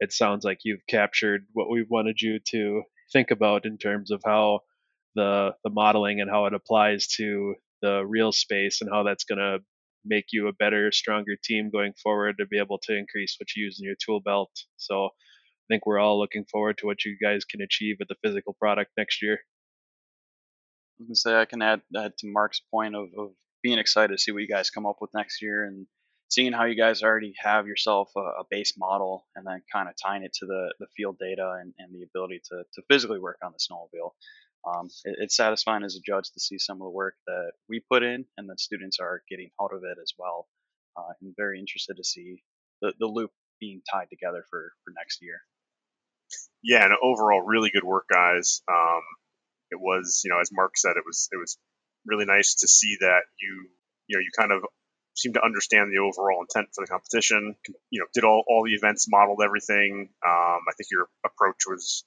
it 0.00 0.12
sounds 0.12 0.44
like 0.44 0.60
you've 0.64 0.86
captured 0.88 1.46
what 1.52 1.70
we 1.70 1.84
wanted 1.88 2.20
you 2.20 2.38
to 2.50 2.82
think 3.12 3.30
about 3.30 3.66
in 3.66 3.78
terms 3.78 4.10
of 4.10 4.22
how 4.24 4.60
the 5.14 5.54
the 5.64 5.70
modeling 5.70 6.20
and 6.20 6.30
how 6.30 6.46
it 6.46 6.54
applies 6.54 7.06
to 7.16 7.54
the 7.82 8.04
real 8.06 8.32
space 8.32 8.80
and 8.80 8.90
how 8.92 9.02
that's 9.02 9.24
going 9.24 9.38
to 9.38 9.58
make 10.04 10.26
you 10.32 10.48
a 10.48 10.52
better, 10.52 10.92
stronger 10.92 11.36
team 11.42 11.70
going 11.70 11.92
forward 12.02 12.36
to 12.38 12.46
be 12.46 12.58
able 12.58 12.78
to 12.78 12.96
increase 12.96 13.36
what 13.38 13.48
you 13.54 13.64
use 13.64 13.78
in 13.80 13.86
your 13.86 13.96
tool 14.04 14.20
belt. 14.20 14.50
So 14.76 15.06
I 15.06 15.10
think 15.68 15.86
we're 15.86 15.98
all 15.98 16.18
looking 16.18 16.44
forward 16.50 16.78
to 16.78 16.86
what 16.86 17.04
you 17.04 17.16
guys 17.22 17.44
can 17.44 17.60
achieve 17.60 17.96
with 17.98 18.08
the 18.08 18.16
physical 18.22 18.54
product 18.58 18.92
next 18.96 19.22
year. 19.22 19.40
I 21.00 21.04
can 21.06 21.14
say 21.14 21.34
I 21.34 21.44
can 21.44 21.62
add 21.62 21.82
that 21.92 22.18
to 22.18 22.26
Mark's 22.26 22.60
point 22.72 22.94
of, 22.94 23.08
of 23.16 23.30
being 23.62 23.78
excited 23.78 24.16
to 24.16 24.18
see 24.18 24.32
what 24.32 24.42
you 24.42 24.48
guys 24.48 24.70
come 24.70 24.86
up 24.86 24.96
with 25.00 25.10
next 25.14 25.42
year 25.42 25.64
and 25.64 25.86
seeing 26.28 26.52
how 26.52 26.64
you 26.64 26.76
guys 26.76 27.02
already 27.02 27.34
have 27.38 27.66
yourself 27.66 28.10
a, 28.16 28.20
a 28.20 28.44
base 28.50 28.74
model 28.76 29.26
and 29.34 29.46
then 29.46 29.62
kind 29.72 29.88
of 29.88 29.94
tying 30.02 30.22
it 30.22 30.32
to 30.34 30.46
the, 30.46 30.74
the 30.78 30.86
field 30.96 31.16
data 31.18 31.58
and, 31.60 31.72
and 31.78 31.94
the 31.94 32.04
ability 32.04 32.40
to, 32.50 32.62
to 32.74 32.82
physically 32.90 33.18
work 33.18 33.38
on 33.42 33.52
the 33.52 33.58
snowmobile 33.58 34.10
um, 34.66 34.88
it, 35.04 35.16
it's 35.20 35.36
satisfying 35.36 35.84
as 35.84 35.96
a 35.96 36.00
judge 36.00 36.30
to 36.32 36.40
see 36.40 36.58
some 36.58 36.80
of 36.80 36.86
the 36.86 36.90
work 36.90 37.14
that 37.26 37.52
we 37.68 37.80
put 37.80 38.02
in 38.02 38.24
and 38.36 38.48
that 38.48 38.60
students 38.60 38.98
are 39.00 39.22
getting 39.28 39.50
out 39.60 39.72
of 39.72 39.82
it 39.84 39.98
as 40.00 40.12
well. 40.18 40.48
Uh, 40.96 41.12
I'm 41.22 41.34
very 41.36 41.58
interested 41.58 41.96
to 41.96 42.04
see 42.04 42.42
the, 42.80 42.92
the 42.98 43.06
loop 43.06 43.30
being 43.60 43.82
tied 43.90 44.08
together 44.10 44.44
for, 44.50 44.72
for 44.84 44.92
next 44.96 45.22
year. 45.22 45.40
Yeah, 46.62 46.84
and 46.84 46.94
overall, 47.02 47.40
really 47.40 47.70
good 47.70 47.84
work, 47.84 48.06
guys. 48.12 48.62
Um, 48.70 49.00
it 49.70 49.80
was, 49.80 50.22
you 50.24 50.30
know, 50.30 50.40
as 50.40 50.50
Mark 50.52 50.76
said, 50.76 50.96
it 50.96 51.04
was 51.06 51.28
it 51.32 51.36
was 51.36 51.58
really 52.06 52.24
nice 52.24 52.54
to 52.56 52.68
see 52.68 52.96
that 53.00 53.22
you, 53.40 53.68
you 54.06 54.16
know, 54.16 54.20
you 54.20 54.30
kind 54.36 54.52
of 54.52 54.64
seem 55.14 55.32
to 55.34 55.44
understand 55.44 55.92
the 55.92 55.98
overall 55.98 56.40
intent 56.40 56.68
for 56.74 56.84
the 56.84 56.90
competition. 56.90 57.56
You 57.90 58.00
know, 58.00 58.06
did 58.14 58.24
all, 58.24 58.44
all 58.46 58.64
the 58.64 58.74
events, 58.74 59.06
modeled 59.08 59.42
everything. 59.44 60.08
Um, 60.24 60.60
I 60.68 60.72
think 60.76 60.88
your 60.90 61.08
approach 61.24 61.66
was 61.66 62.04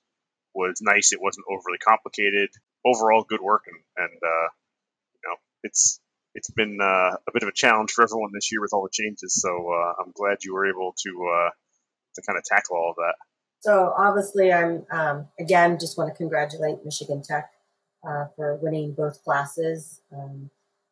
was 0.54 0.80
nice. 0.82 1.14
It 1.14 1.22
wasn't 1.22 1.46
overly 1.50 1.78
complicated. 1.78 2.50
Overall, 2.86 3.26
good 3.28 3.42
work, 3.42 3.64
and, 3.68 3.78
and 3.98 4.20
uh, 4.24 4.50
you 5.14 5.30
know, 5.30 5.36
it's 5.64 6.00
it's 6.34 6.50
been 6.50 6.80
uh, 6.82 7.16
a 7.28 7.32
bit 7.34 7.44
of 7.44 7.50
a 7.50 7.54
challenge 7.54 7.92
for 7.92 8.04
everyone 8.04 8.32
this 8.34 8.52
year 8.52 8.62
with 8.62 8.74
all 8.74 8.84
the 8.84 8.90
changes. 8.92 9.36
So 9.36 9.50
uh, 9.50 10.02
I'm 10.02 10.12
glad 10.14 10.44
you 10.44 10.54
were 10.54 10.70
able 10.70 10.96
to 11.04 11.30
uh, 11.36 11.50
to 12.16 12.22
kind 12.26 12.38
of 12.38 12.44
tackle 12.46 12.78
all 12.78 12.92
of 12.92 12.96
that. 12.98 13.16
So 13.62 13.94
obviously, 13.98 14.52
I'm 14.52 14.86
um, 14.92 15.28
again 15.40 15.78
just 15.80 15.98
want 15.98 16.12
to 16.12 16.18
congratulate 16.18 16.84
Michigan 16.84 17.22
Tech 17.22 17.52
uh, 18.08 18.26
for 18.36 18.56
winning 18.56 18.94
both 18.94 19.24
classes. 19.24 20.02
Um, 20.12 20.50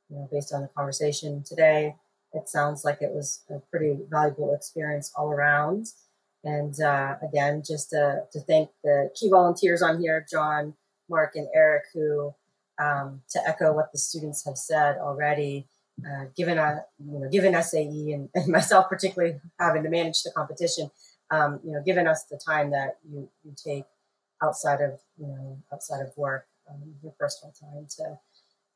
you 0.10 0.17
know, 0.17 0.29
based 0.32 0.53
on 0.53 0.62
the 0.62 0.69
conversation 0.69 1.43
today, 1.43 1.95
it 2.34 2.47
sounds 2.47 2.84
like 2.84 3.01
it 3.01 3.12
was 3.12 3.41
a 3.49 3.60
pretty 3.71 3.97
valuable 4.10 4.53
experience 4.53 5.12
all 5.15 5.32
around. 5.32 5.88
And 6.43 6.79
uh, 6.82 7.15
again, 7.21 7.63
just 7.65 7.89
to, 7.89 8.23
to 8.32 8.39
thank 8.39 8.69
the 8.84 9.12
key 9.13 9.29
volunteers 9.29 9.82
on 9.82 9.99
here, 9.99 10.25
John, 10.32 10.73
Mark, 11.10 11.36
and 11.36 11.47
Eric, 11.53 11.86
who, 11.93 12.34
um, 12.79 13.21
to 13.32 13.39
echo 13.47 13.73
what 13.73 13.91
the 13.91 13.97
students 13.97 14.45
have 14.45 14.58
said 14.58 14.97
already, 14.97 15.67
uh, 16.05 16.25
given 16.38 16.58
a 16.58 16.86
you 16.97 17.19
know 17.19 17.29
given 17.29 17.62
SAE 17.62 18.13
and, 18.13 18.29
and, 18.34 18.47
myself 18.47 18.88
particularly 18.88 19.39
having 19.60 19.84
to 19.84 19.89
manage 19.89 20.23
the 20.23 20.32
competition, 20.32 20.89
um, 21.31 21.59
you 21.63 21.71
know, 21.71 21.81
given 21.85 22.07
us 22.07 22.23
the 22.23 22.37
time 22.43 22.71
that 22.71 22.97
you, 23.09 23.29
you 23.43 23.53
take 23.55 23.85
outside 24.41 24.81
of 24.81 24.99
you 25.17 25.27
know 25.27 25.61
outside 25.71 26.01
of 26.01 26.15
work, 26.17 26.47
um, 26.69 26.95
your 27.03 27.13
personal 27.19 27.53
time 27.59 27.87
to 27.97 28.17